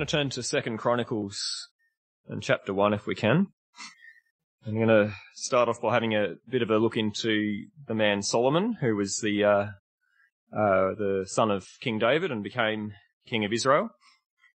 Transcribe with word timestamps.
going 0.00 0.06
to 0.06 0.16
turn 0.16 0.30
to 0.30 0.42
Second 0.42 0.78
Chronicles 0.78 1.68
and 2.26 2.42
chapter 2.42 2.72
one, 2.72 2.94
if 2.94 3.06
we 3.06 3.14
can. 3.14 3.48
I'm 4.66 4.74
going 4.74 4.88
to 4.88 5.12
start 5.34 5.68
off 5.68 5.82
by 5.82 5.92
having 5.92 6.14
a 6.14 6.36
bit 6.48 6.62
of 6.62 6.70
a 6.70 6.78
look 6.78 6.96
into 6.96 7.66
the 7.86 7.94
man 7.94 8.22
Solomon, 8.22 8.78
who 8.80 8.96
was 8.96 9.18
the 9.18 9.44
uh, 9.44 9.66
uh, 10.58 10.94
the 10.96 11.26
son 11.26 11.50
of 11.50 11.66
King 11.82 11.98
David 11.98 12.30
and 12.30 12.42
became 12.42 12.92
king 13.26 13.44
of 13.44 13.52
Israel. 13.52 13.90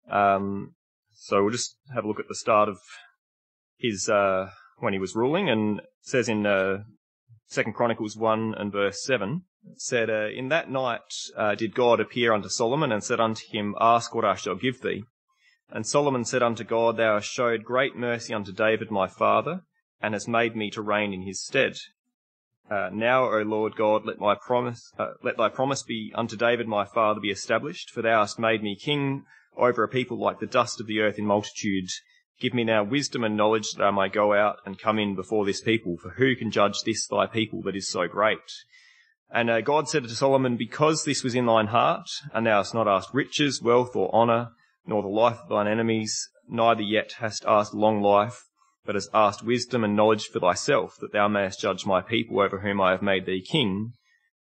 Um, 0.09 0.75
so 1.13 1.41
we'll 1.41 1.51
just 1.51 1.75
have 1.93 2.05
a 2.05 2.07
look 2.07 2.21
at 2.21 2.29
the 2.29 2.35
start 2.35 2.69
of 2.69 2.77
his 3.77 4.07
uh, 4.07 4.49
when 4.77 4.93
he 4.93 4.99
was 4.99 5.13
ruling, 5.13 5.49
and 5.49 5.81
says 5.99 6.29
in 6.29 6.45
uh, 6.45 6.83
Second 7.47 7.73
Chronicles 7.73 8.15
one 8.15 8.55
and 8.57 8.71
verse 8.71 9.03
seven 9.03 9.43
said, 9.75 10.09
uh, 10.09 10.27
In 10.27 10.47
that 10.49 10.71
night 10.71 11.01
uh, 11.35 11.55
did 11.55 11.75
God 11.75 11.99
appear 11.99 12.31
unto 12.31 12.47
Solomon 12.47 12.93
and 12.93 13.03
said 13.03 13.19
unto 13.19 13.45
him, 13.51 13.75
Ask 13.81 14.15
what 14.15 14.23
I 14.23 14.35
shall 14.35 14.55
give 14.55 14.81
thee. 14.81 15.03
And 15.73 15.87
Solomon 15.87 16.23
said 16.23 16.43
unto 16.43 16.63
God, 16.63 16.97
Thou 16.97 17.15
hast 17.15 17.27
showed 17.27 17.63
great 17.63 17.95
mercy 17.95 18.31
unto 18.31 18.51
David 18.51 18.91
my 18.91 19.07
father, 19.07 19.63
and 19.99 20.13
hast 20.13 20.27
made 20.27 20.55
me 20.55 20.69
to 20.69 20.83
reign 20.83 21.13
in 21.13 21.23
his 21.23 21.43
stead. 21.43 21.73
Uh, 22.69 22.91
now, 22.93 23.25
O 23.25 23.41
Lord 23.41 23.75
God, 23.75 24.05
let 24.05 24.19
my 24.19 24.35
promise, 24.35 24.93
uh, 24.99 25.13
let 25.23 25.35
thy 25.35 25.49
promise 25.49 25.81
be 25.81 26.11
unto 26.13 26.37
David 26.37 26.67
my 26.67 26.85
father 26.85 27.19
be 27.19 27.31
established, 27.31 27.89
for 27.89 28.03
thou 28.03 28.19
hast 28.19 28.37
made 28.37 28.61
me 28.61 28.75
king 28.75 29.25
over 29.57 29.83
a 29.83 29.87
people 29.87 30.19
like 30.19 30.39
the 30.39 30.45
dust 30.45 30.79
of 30.79 30.85
the 30.85 30.99
earth 30.99 31.17
in 31.17 31.25
multitude. 31.25 31.89
Give 32.39 32.53
me 32.53 32.63
now 32.63 32.83
wisdom 32.83 33.23
and 33.23 33.35
knowledge 33.35 33.71
that 33.71 33.83
I 33.83 33.89
may 33.89 34.09
go 34.09 34.33
out 34.33 34.57
and 34.67 34.77
come 34.77 34.99
in 34.99 35.15
before 35.15 35.43
this 35.43 35.61
people, 35.61 35.97
for 35.97 36.11
who 36.11 36.35
can 36.35 36.51
judge 36.51 36.83
this 36.85 37.07
thy 37.07 37.25
people 37.25 37.63
that 37.63 37.75
is 37.75 37.89
so 37.89 38.07
great? 38.07 38.37
And 39.31 39.49
uh, 39.49 39.61
God 39.61 39.89
said 39.89 40.03
to 40.03 40.09
Solomon, 40.09 40.55
Because 40.55 41.03
this 41.03 41.23
was 41.23 41.33
in 41.33 41.47
thine 41.47 41.67
heart, 41.67 42.09
and 42.31 42.45
thou 42.45 42.57
hast 42.57 42.75
not 42.75 42.87
asked 42.87 43.11
riches, 43.11 43.59
wealth, 43.59 43.95
or 43.95 44.13
honour, 44.13 44.51
nor 44.85 45.01
the 45.01 45.07
life 45.07 45.39
of 45.41 45.49
thine 45.49 45.67
enemies, 45.67 46.29
neither 46.47 46.81
yet 46.81 47.13
hast 47.19 47.45
asked 47.45 47.73
long 47.73 48.01
life, 48.01 48.43
but 48.85 48.95
hast 48.95 49.09
asked 49.13 49.43
wisdom 49.43 49.83
and 49.83 49.95
knowledge 49.95 50.25
for 50.25 50.39
thyself, 50.39 50.97
that 50.99 51.13
thou 51.13 51.27
mayest 51.27 51.61
judge 51.61 51.85
my 51.85 52.01
people 52.01 52.39
over 52.39 52.59
whom 52.59 52.81
I 52.81 52.91
have 52.91 53.01
made 53.01 53.25
thee 53.25 53.41
king. 53.41 53.93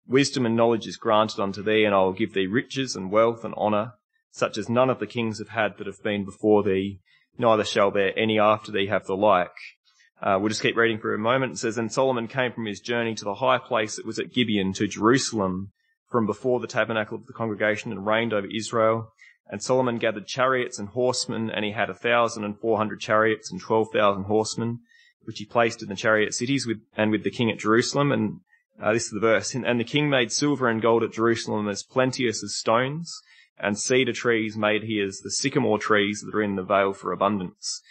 Wisdom 0.08 0.46
and 0.46 0.56
knowledge 0.56 0.88
is 0.88 0.98
granted 0.98 1.40
unto 1.40 1.62
thee, 1.62 1.84
and 1.84 1.94
I 1.94 2.00
will 2.00 2.14
give 2.14 2.34
thee 2.34 2.48
riches 2.48 2.96
and 2.96 3.12
wealth 3.12 3.44
and 3.44 3.54
honour, 3.54 3.94
such 4.32 4.58
as 4.58 4.70
none 4.70 4.90
of 4.90 5.00
the 5.00 5.08
kings 5.08 5.40
have 5.40 5.50
had 5.50 5.78
that 5.78 5.88
have 5.88 6.02
been 6.04 6.26
before 6.26 6.64
thee, 6.64 7.02
neither 7.38 7.64
shall 7.64 7.92
there 7.92 8.18
any 8.18 8.40
after 8.40 8.72
thee 8.72 8.88
have 8.88 9.06
the 9.06 9.16
like. 9.16 9.52
Uh, 10.22 10.38
we'll 10.40 10.50
just 10.50 10.62
keep 10.62 10.76
reading 10.76 11.00
for 11.00 11.14
a 11.14 11.20
moment. 11.20 11.54
It 11.54 11.58
says, 11.58 11.78
And 11.78 11.92
Solomon 11.92 12.28
came 12.28 12.52
from 12.52 12.66
his 12.66 12.80
journey 12.80 13.16
to 13.16 13.24
the 13.24 13.36
high 13.36 13.58
place 13.58 13.96
that 13.96 14.06
was 14.06 14.20
at 14.20 14.34
Gibeon 14.34 14.74
to 14.74 14.88
Jerusalem 14.88 15.72
from 16.10 16.26
before 16.26 16.60
the 16.60 16.68
tabernacle 16.68 17.18
of 17.18 17.26
the 17.26 17.34
congregation 17.34 17.92
and 17.92 18.06
reigned 18.06 18.34
over 18.34 18.48
Israel. 18.48 19.14
And 19.50 19.62
Solomon 19.62 19.98
gathered 19.98 20.28
chariots 20.28 20.80
and 20.80 20.90
horsemen, 20.90 21.50
and 21.50 21.66
he 21.66 21.72
had 21.72 21.90
a 21.90 21.94
thousand 21.94 22.46
and 22.46 22.58
four 22.58 22.78
hundred 22.78 23.02
chariots 23.02 23.52
and 23.52 23.60
twelve 23.60 23.88
thousand 23.92 24.24
horsemen, 24.24 24.80
which 25.24 25.40
he 25.40 25.46
placed 25.46 25.82
in 25.84 25.90
the 25.90 25.96
chariot 25.96 26.34
cities 26.34 26.66
with, 26.66 26.78
and 26.96 27.12
with 27.12 27.24
the 27.24 27.32
king 27.32 27.52
at 27.52 27.60
Jerusalem. 27.60 28.12
And 28.12 28.40
uh, 28.82 28.94
this 28.94 29.06
is 29.06 29.12
the 29.12 29.20
verse. 29.20 29.54
And 29.54 29.80
the 29.80 29.84
king 29.84 30.10
made 30.10 30.32
silver 30.32 30.70
and 30.70 30.82
gold 30.82 31.04
at 31.04 31.14
Jerusalem 31.14 31.68
as 31.68 31.84
plenteous 31.84 32.44
as 32.44 32.56
stones, 32.56 33.14
and 33.60 33.78
cedar 33.78 34.14
trees 34.14 34.56
made 34.56 34.84
he 34.84 35.02
as 35.02 35.20
the 35.20 35.32
sycamore 35.32 35.78
trees 35.78 36.24
that 36.26 36.36
are 36.36 36.42
in 36.42 36.56
the 36.56 36.64
vale 36.64 36.94
for 36.94 37.12
abundance. 37.12 37.82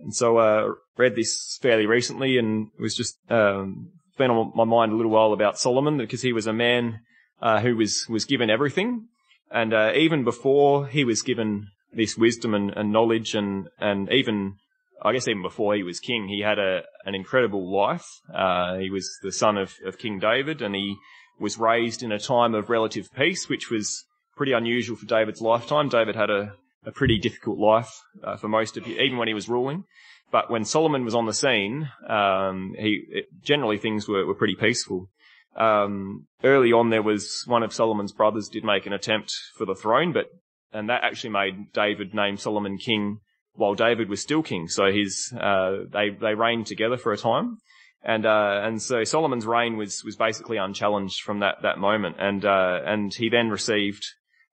And 0.00 0.14
so, 0.14 0.38
uh, 0.38 0.72
read 0.96 1.14
this 1.14 1.58
fairly 1.62 1.86
recently 1.86 2.36
and 2.36 2.68
was 2.78 2.96
just, 2.96 3.16
um, 3.30 3.90
been 4.18 4.30
on 4.30 4.52
my 4.54 4.64
mind 4.64 4.92
a 4.92 4.96
little 4.96 5.12
while 5.12 5.32
about 5.32 5.58
Solomon 5.58 5.96
because 5.96 6.22
he 6.22 6.32
was 6.32 6.48
a 6.48 6.52
man, 6.52 7.00
uh, 7.40 7.60
who 7.60 7.76
was, 7.76 8.06
was 8.08 8.24
given 8.24 8.50
everything. 8.50 9.06
And, 9.54 9.72
uh, 9.72 9.92
even 9.94 10.24
before 10.24 10.86
he 10.88 11.04
was 11.04 11.22
given 11.22 11.68
this 11.92 12.18
wisdom 12.18 12.54
and, 12.54 12.70
and 12.76 12.92
knowledge 12.92 13.34
and, 13.34 13.68
and 13.78 14.10
even, 14.12 14.56
I 15.00 15.12
guess 15.12 15.28
even 15.28 15.42
before 15.42 15.74
he 15.76 15.82
was 15.82 16.00
king, 16.00 16.28
he 16.28 16.40
had 16.40 16.58
a, 16.58 16.82
an 17.04 17.14
incredible 17.14 17.72
life. 17.72 18.06
Uh, 18.34 18.78
he 18.78 18.90
was 18.90 19.08
the 19.22 19.32
son 19.32 19.56
of, 19.56 19.72
of 19.86 19.96
King 19.96 20.18
David 20.18 20.60
and 20.60 20.74
he 20.74 20.96
was 21.38 21.56
raised 21.56 22.02
in 22.02 22.12
a 22.12 22.18
time 22.18 22.54
of 22.54 22.68
relative 22.68 23.08
peace, 23.14 23.48
which 23.48 23.70
was 23.70 24.04
pretty 24.36 24.52
unusual 24.52 24.96
for 24.96 25.06
David's 25.06 25.40
lifetime. 25.40 25.88
David 25.88 26.16
had 26.16 26.30
a, 26.30 26.54
a 26.84 26.92
pretty 26.92 27.18
difficult 27.18 27.58
life 27.58 27.92
uh, 28.22 28.36
for 28.36 28.48
most 28.48 28.76
of, 28.76 28.86
even 28.86 29.18
when 29.18 29.28
he 29.28 29.34
was 29.34 29.48
ruling. 29.48 29.84
But 30.32 30.50
when 30.50 30.64
Solomon 30.64 31.04
was 31.04 31.14
on 31.14 31.26
the 31.26 31.32
scene, 31.32 31.88
um, 32.08 32.74
he 32.76 33.04
it, 33.08 33.26
generally 33.44 33.78
things 33.78 34.08
were, 34.08 34.26
were 34.26 34.34
pretty 34.34 34.56
peaceful. 34.56 35.08
Um, 35.56 36.26
early 36.42 36.72
on, 36.72 36.90
there 36.90 37.02
was 37.02 37.44
one 37.46 37.62
of 37.62 37.72
Solomon's 37.72 38.12
brothers 38.12 38.48
did 38.48 38.64
make 38.64 38.86
an 38.86 38.92
attempt 38.92 39.32
for 39.56 39.64
the 39.64 39.74
throne, 39.74 40.12
but 40.12 40.26
and 40.72 40.88
that 40.88 41.04
actually 41.04 41.30
made 41.30 41.72
David 41.72 42.14
name 42.14 42.36
Solomon 42.36 42.78
king 42.78 43.20
while 43.52 43.74
David 43.74 44.08
was 44.08 44.20
still 44.20 44.42
king. 44.42 44.68
So 44.68 44.90
his 44.90 45.32
uh, 45.38 45.84
they 45.92 46.10
they 46.10 46.34
reigned 46.34 46.66
together 46.66 46.96
for 46.96 47.12
a 47.12 47.18
time, 47.18 47.58
and 48.02 48.26
uh, 48.26 48.60
and 48.64 48.82
so 48.82 49.04
Solomon's 49.04 49.46
reign 49.46 49.76
was 49.76 50.02
was 50.04 50.16
basically 50.16 50.56
unchallenged 50.56 51.20
from 51.22 51.40
that 51.40 51.62
that 51.62 51.78
moment, 51.78 52.16
and 52.18 52.44
uh, 52.44 52.80
and 52.84 53.14
he 53.14 53.28
then 53.28 53.50
received 53.50 54.04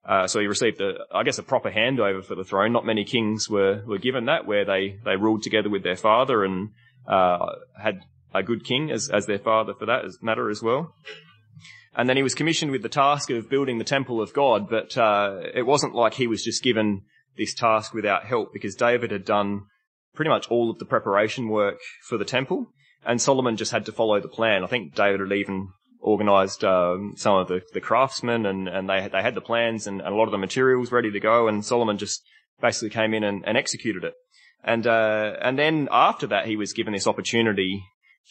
uh, 0.04 0.26
so 0.26 0.40
he 0.40 0.46
received, 0.46 0.80
a, 0.80 0.94
I 1.14 1.22
guess, 1.22 1.38
a 1.38 1.42
proper 1.42 1.70
handover 1.70 2.24
for 2.24 2.34
the 2.34 2.44
throne. 2.44 2.72
Not 2.72 2.84
many 2.84 3.04
kings 3.04 3.48
were, 3.48 3.82
were 3.86 3.98
given 3.98 4.26
that, 4.26 4.46
where 4.46 4.64
they, 4.64 4.98
they 5.04 5.16
ruled 5.16 5.42
together 5.42 5.70
with 5.70 5.84
their 5.84 5.96
father 5.96 6.44
and 6.44 6.70
uh, 7.06 7.46
had 7.80 8.00
a 8.34 8.42
good 8.42 8.64
king 8.64 8.90
as, 8.90 9.10
as 9.10 9.26
their 9.26 9.38
father 9.38 9.74
for 9.74 9.86
that 9.86 10.04
matter 10.20 10.50
as 10.50 10.62
well. 10.62 10.94
And 11.94 12.08
then 12.08 12.16
he 12.16 12.22
was 12.22 12.34
commissioned 12.34 12.72
with 12.72 12.82
the 12.82 12.88
task 12.88 13.30
of 13.30 13.50
building 13.50 13.78
the 13.78 13.84
temple 13.84 14.20
of 14.22 14.32
God, 14.32 14.68
but 14.70 14.96
uh, 14.96 15.40
it 15.54 15.66
wasn't 15.66 15.94
like 15.94 16.14
he 16.14 16.26
was 16.26 16.42
just 16.42 16.62
given 16.62 17.02
this 17.36 17.54
task 17.54 17.92
without 17.92 18.24
help, 18.24 18.52
because 18.52 18.74
David 18.74 19.10
had 19.10 19.24
done 19.24 19.62
pretty 20.14 20.30
much 20.30 20.48
all 20.50 20.70
of 20.70 20.78
the 20.78 20.84
preparation 20.84 21.48
work 21.48 21.78
for 22.08 22.16
the 22.16 22.24
temple, 22.24 22.66
and 23.04 23.20
Solomon 23.20 23.56
just 23.56 23.72
had 23.72 23.86
to 23.86 23.92
follow 23.92 24.20
the 24.20 24.28
plan. 24.28 24.64
I 24.64 24.68
think 24.68 24.94
David 24.94 25.20
had 25.20 25.32
even 25.32 25.68
organised 26.02 26.64
um, 26.64 27.14
some 27.16 27.36
of 27.36 27.48
the, 27.48 27.62
the 27.72 27.80
craftsmen, 27.80 28.46
and, 28.46 28.68
and 28.68 28.88
they 28.88 29.08
they 29.10 29.22
had 29.22 29.34
the 29.34 29.40
plans 29.40 29.86
and, 29.86 30.00
and, 30.00 30.12
a 30.12 30.16
lot 30.16 30.24
of 30.24 30.32
the 30.32 30.38
materials 30.38 30.92
ready 30.92 31.10
to 31.10 31.20
go, 31.20 31.48
and 31.48 31.64
Solomon 31.64 31.98
just 31.98 32.22
basically 32.60 32.90
came 32.90 33.14
in 33.14 33.24
and, 33.24 33.44
and 33.46 33.56
executed 33.56 34.04
it. 34.04 34.14
And 34.64 34.86
uh, 34.86 35.34
and 35.40 35.58
then 35.58 35.88
after 35.90 36.26
that, 36.28 36.46
he 36.46 36.56
was 36.56 36.72
given 36.72 36.92
this 36.92 37.06
opportunity 37.06 37.82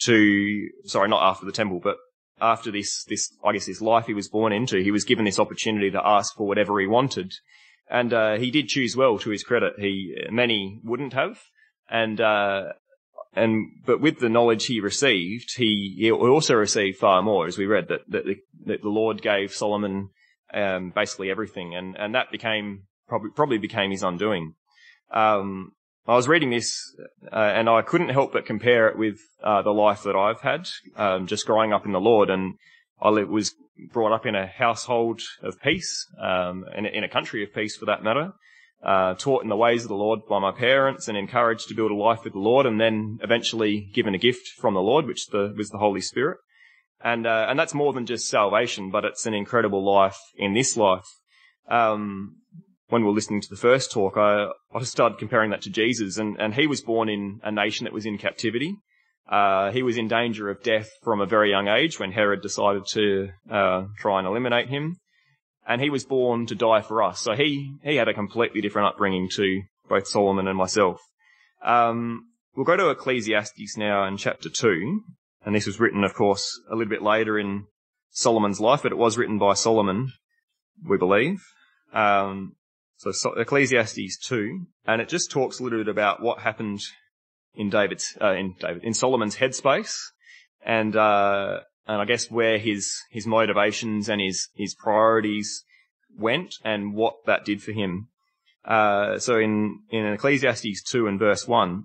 to 0.04 0.68
sorry, 0.84 1.08
not 1.08 1.22
after 1.22 1.46
the 1.46 1.52
temple, 1.52 1.80
but 1.82 1.96
after 2.40 2.70
this 2.70 3.04
this 3.04 3.32
I 3.44 3.52
guess 3.52 3.66
this 3.66 3.80
life 3.80 4.06
he 4.06 4.14
was 4.14 4.28
born 4.28 4.52
into, 4.52 4.82
he 4.82 4.90
was 4.90 5.04
given 5.04 5.24
this 5.24 5.38
opportunity 5.38 5.90
to 5.90 6.06
ask 6.06 6.34
for 6.36 6.46
whatever 6.46 6.80
he 6.80 6.86
wanted, 6.86 7.32
and 7.88 8.12
uh, 8.12 8.36
he 8.36 8.50
did 8.50 8.68
choose 8.68 8.96
well 8.96 9.18
to 9.18 9.30
his 9.30 9.44
credit. 9.44 9.74
He 9.78 10.14
many 10.30 10.80
wouldn't 10.82 11.12
have, 11.12 11.38
and 11.88 12.20
uh, 12.20 12.72
and 13.34 13.70
but 13.86 14.00
with 14.00 14.18
the 14.18 14.28
knowledge 14.28 14.66
he 14.66 14.80
received, 14.80 15.56
he, 15.56 15.94
he 15.98 16.10
also 16.10 16.54
received 16.54 16.98
far 16.98 17.22
more, 17.22 17.46
as 17.46 17.56
we 17.56 17.66
read 17.66 17.88
that 17.88 18.00
that 18.08 18.24
the, 18.24 18.36
that 18.66 18.82
the 18.82 18.88
Lord 18.88 19.22
gave 19.22 19.52
Solomon 19.52 20.10
um, 20.52 20.92
basically 20.94 21.30
everything, 21.30 21.74
and 21.74 21.96
and 21.96 22.14
that 22.14 22.30
became 22.30 22.84
probably 23.08 23.30
probably 23.30 23.58
became 23.58 23.90
his 23.90 24.02
undoing. 24.02 24.54
Um, 25.10 25.72
I 26.06 26.14
was 26.14 26.26
reading 26.28 26.50
this, 26.50 26.96
uh, 27.32 27.36
and 27.36 27.68
I 27.68 27.82
couldn't 27.82 28.08
help 28.08 28.32
but 28.32 28.44
compare 28.44 28.88
it 28.88 28.98
with 28.98 29.18
uh, 29.42 29.62
the 29.62 29.70
life 29.70 30.02
that 30.02 30.16
I've 30.16 30.40
had, 30.40 30.68
um, 30.96 31.26
just 31.26 31.46
growing 31.46 31.72
up 31.72 31.86
in 31.86 31.92
the 31.92 32.00
Lord, 32.00 32.28
and 32.28 32.54
I 33.00 33.10
was 33.10 33.54
brought 33.92 34.12
up 34.12 34.26
in 34.26 34.34
a 34.34 34.46
household 34.46 35.20
of 35.42 35.60
peace, 35.60 36.06
um, 36.20 36.64
in, 36.76 36.86
in 36.86 37.04
a 37.04 37.08
country 37.08 37.42
of 37.44 37.54
peace 37.54 37.76
for 37.76 37.86
that 37.86 38.02
matter 38.02 38.32
uh, 38.82 39.14
taught 39.14 39.42
in 39.42 39.48
the 39.48 39.56
ways 39.56 39.82
of 39.82 39.88
the 39.88 39.94
Lord 39.94 40.20
by 40.28 40.38
my 40.40 40.50
parents 40.50 41.08
and 41.08 41.16
encouraged 41.16 41.68
to 41.68 41.74
build 41.74 41.90
a 41.90 41.94
life 41.94 42.24
with 42.24 42.32
the 42.32 42.38
Lord 42.40 42.66
and 42.66 42.80
then 42.80 43.18
eventually 43.22 43.88
given 43.94 44.14
a 44.14 44.18
gift 44.18 44.48
from 44.58 44.74
the 44.74 44.80
Lord, 44.80 45.06
which 45.06 45.28
the, 45.28 45.54
was 45.56 45.70
the 45.70 45.78
Holy 45.78 46.00
Spirit. 46.00 46.38
And, 47.00 47.26
uh, 47.26 47.46
and 47.48 47.58
that's 47.58 47.74
more 47.74 47.92
than 47.92 48.06
just 48.06 48.28
salvation, 48.28 48.90
but 48.90 49.04
it's 49.04 49.26
an 49.26 49.34
incredible 49.34 49.84
life 49.84 50.18
in 50.36 50.54
this 50.54 50.76
life. 50.76 51.06
Um, 51.68 52.36
when 52.92 53.00
we 53.00 53.08
were 53.08 53.14
listening 53.14 53.40
to 53.40 53.48
the 53.48 53.56
first 53.56 53.90
talk, 53.90 54.18
I, 54.18 54.48
I 54.74 54.82
started 54.82 55.18
comparing 55.18 55.50
that 55.52 55.62
to 55.62 55.70
Jesus 55.70 56.18
and, 56.18 56.36
and 56.38 56.52
he 56.52 56.66
was 56.66 56.82
born 56.82 57.08
in 57.08 57.40
a 57.42 57.50
nation 57.50 57.84
that 57.84 57.92
was 57.94 58.04
in 58.04 58.18
captivity. 58.18 58.76
Uh, 59.26 59.70
he 59.70 59.82
was 59.82 59.96
in 59.96 60.08
danger 60.08 60.50
of 60.50 60.62
death 60.62 60.90
from 61.02 61.22
a 61.22 61.26
very 61.26 61.48
young 61.48 61.68
age 61.68 61.98
when 61.98 62.12
Herod 62.12 62.42
decided 62.42 62.82
to, 62.88 63.30
uh, 63.50 63.84
try 63.98 64.18
and 64.18 64.28
eliminate 64.28 64.68
him 64.68 64.98
and 65.66 65.80
he 65.80 65.88
was 65.88 66.04
born 66.04 66.44
to 66.44 66.54
die 66.54 66.82
for 66.82 67.02
us. 67.02 67.20
So 67.20 67.32
he, 67.32 67.78
he 67.82 67.96
had 67.96 68.08
a 68.08 68.14
completely 68.14 68.60
different 68.60 68.88
upbringing 68.88 69.30
to 69.36 69.62
both 69.88 70.06
Solomon 70.06 70.46
and 70.46 70.58
myself. 70.58 71.00
Um, 71.64 72.26
we'll 72.54 72.66
go 72.66 72.76
to 72.76 72.90
Ecclesiastes 72.90 73.74
now 73.78 74.06
in 74.06 74.18
chapter 74.18 74.50
2, 74.50 75.00
and 75.46 75.54
this 75.54 75.64
was 75.64 75.80
written, 75.80 76.04
of 76.04 76.12
course, 76.12 76.60
a 76.70 76.76
little 76.76 76.90
bit 76.90 77.00
later 77.00 77.38
in 77.38 77.64
Solomon's 78.10 78.60
life, 78.60 78.82
but 78.82 78.92
it 78.92 78.98
was 78.98 79.16
written 79.16 79.38
by 79.38 79.54
Solomon, 79.54 80.12
we 80.86 80.98
believe. 80.98 81.42
Um, 81.94 82.52
so, 83.10 83.32
Ecclesiastes 83.32 84.18
2, 84.18 84.66
and 84.86 85.00
it 85.00 85.08
just 85.08 85.30
talks 85.30 85.58
a 85.58 85.62
little 85.64 85.80
bit 85.80 85.88
about 85.88 86.22
what 86.22 86.40
happened 86.40 86.80
in 87.54 87.70
David's, 87.70 88.16
uh, 88.20 88.32
in 88.32 88.54
David, 88.60 88.84
in 88.84 88.94
Solomon's 88.94 89.36
headspace, 89.36 89.96
and, 90.64 90.94
uh, 90.94 91.60
and 91.86 92.00
I 92.00 92.04
guess 92.04 92.30
where 92.30 92.58
his 92.58 93.02
his 93.10 93.26
motivations 93.26 94.08
and 94.08 94.20
his 94.20 94.48
his 94.54 94.74
priorities 94.74 95.64
went 96.16 96.54
and 96.64 96.94
what 96.94 97.24
that 97.26 97.44
did 97.44 97.62
for 97.62 97.72
him. 97.72 98.08
Uh, 98.64 99.18
so 99.18 99.38
in, 99.38 99.80
in 99.90 100.06
Ecclesiastes 100.06 100.82
2 100.84 101.06
and 101.06 101.18
verse 101.18 101.48
1, 101.48 101.84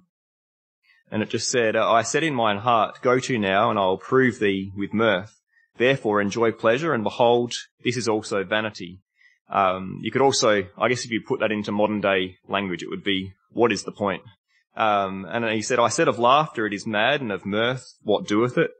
and 1.10 1.24
it 1.24 1.30
just 1.30 1.50
said, 1.50 1.76
I 1.76 2.02
said 2.04 2.24
in 2.24 2.36
mine 2.36 2.58
heart, 2.58 3.02
go 3.02 3.20
to 3.20 3.40
now 3.40 3.70
and 3.70 3.80
I 3.80 3.86
will 3.86 3.98
prove 3.98 4.40
thee 4.40 4.72
with 4.76 4.94
mirth. 4.94 5.42
Therefore 5.78 6.22
enjoy 6.22 6.52
pleasure 6.52 6.94
and 6.94 7.04
behold, 7.04 7.54
this 7.84 7.98
is 7.98 8.08
also 8.08 8.44
vanity. 8.44 9.00
Um, 9.50 10.00
you 10.02 10.12
could 10.12 10.22
also, 10.22 10.64
I 10.78 10.90
guess 10.90 11.06
if 11.06 11.12
you 11.12 11.22
put 11.26 11.40
that 11.40 11.52
into 11.52 11.72
modern 11.72 12.02
day 12.02 12.38
language, 12.48 12.84
it 12.84 12.90
would 12.90 13.04
be, 13.04 13.34
what 13.52 13.72
is 13.72 13.84
the 13.84 13.92
point? 13.92 14.24
Um, 14.76 15.26
and 15.30 15.46
he 15.46 15.62
said, 15.62 15.80
I 15.80 15.88
said 15.88 16.08
of 16.08 16.20
laughter, 16.20 16.66
it 16.68 16.74
is 16.74 16.86
mad, 16.86 17.22
and 17.22 17.32
of 17.32 17.46
mirth, 17.46 17.84
what 18.04 18.28
doeth 18.28 18.58
it? 18.58 18.72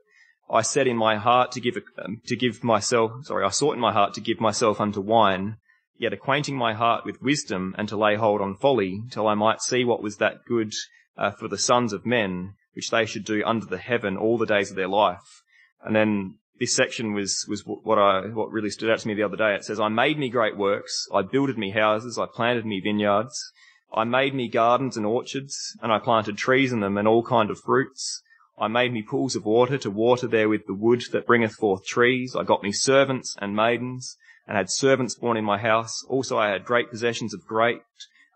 I 0.50 0.62
said 0.62 0.86
in 0.86 0.96
my 0.96 1.16
heart 1.16 1.52
to 1.52 1.60
give, 1.60 1.76
um, 2.02 2.22
to 2.26 2.36
give 2.36 2.62
myself, 2.62 3.12
sorry, 3.24 3.44
I 3.44 3.50
sought 3.50 3.74
in 3.74 3.80
my 3.80 3.92
heart 3.92 4.14
to 4.14 4.20
give 4.20 4.40
myself 4.40 4.80
unto 4.80 5.00
wine, 5.00 5.56
yet 5.98 6.12
acquainting 6.12 6.56
my 6.56 6.74
heart 6.74 7.04
with 7.04 7.20
wisdom 7.20 7.74
and 7.76 7.88
to 7.88 7.96
lay 7.96 8.16
hold 8.16 8.40
on 8.40 8.56
folly, 8.56 9.02
till 9.10 9.26
I 9.26 9.34
might 9.34 9.60
see 9.60 9.84
what 9.84 10.02
was 10.02 10.18
that 10.18 10.44
good 10.46 10.72
uh, 11.16 11.32
for 11.32 11.48
the 11.48 11.58
sons 11.58 11.92
of 11.92 12.06
men, 12.06 12.54
which 12.74 12.90
they 12.90 13.04
should 13.04 13.24
do 13.24 13.42
under 13.44 13.66
the 13.66 13.78
heaven 13.78 14.16
all 14.16 14.38
the 14.38 14.46
days 14.46 14.70
of 14.70 14.76
their 14.76 14.88
life. 14.88 15.42
And 15.84 15.94
then 15.94 16.36
this 16.58 16.74
section 16.74 17.12
was, 17.12 17.46
was 17.48 17.62
what 17.64 17.98
I, 17.98 18.26
what 18.28 18.50
really 18.50 18.70
stood 18.70 18.90
out 18.90 18.98
to 18.98 19.08
me 19.08 19.14
the 19.14 19.22
other 19.22 19.36
day. 19.36 19.54
It 19.54 19.64
says, 19.64 19.78
I 19.78 19.88
made 19.88 20.18
me 20.18 20.28
great 20.28 20.56
works. 20.56 21.06
I 21.14 21.22
builded 21.22 21.56
me 21.56 21.70
houses. 21.70 22.18
I 22.18 22.26
planted 22.26 22.66
me 22.66 22.80
vineyards. 22.80 23.52
I 23.92 24.04
made 24.04 24.34
me 24.34 24.48
gardens 24.48 24.96
and 24.96 25.06
orchards 25.06 25.76
and 25.80 25.92
I 25.92 25.98
planted 25.98 26.36
trees 26.36 26.72
in 26.72 26.80
them 26.80 26.98
and 26.98 27.08
all 27.08 27.22
kind 27.22 27.50
of 27.50 27.60
fruits. 27.60 28.22
I 28.58 28.68
made 28.68 28.92
me 28.92 29.02
pools 29.02 29.36
of 29.36 29.44
water 29.44 29.78
to 29.78 29.90
water 29.90 30.26
therewith 30.26 30.66
the 30.66 30.74
wood 30.74 31.02
that 31.12 31.26
bringeth 31.26 31.54
forth 31.54 31.86
trees. 31.86 32.34
I 32.36 32.42
got 32.42 32.62
me 32.62 32.72
servants 32.72 33.36
and 33.40 33.54
maidens 33.54 34.16
and 34.46 34.56
had 34.56 34.68
servants 34.68 35.14
born 35.14 35.36
in 35.36 35.44
my 35.44 35.58
house. 35.58 36.04
Also 36.08 36.36
I 36.38 36.48
had 36.48 36.64
great 36.64 36.90
possessions 36.90 37.32
of 37.32 37.46
great 37.46 37.82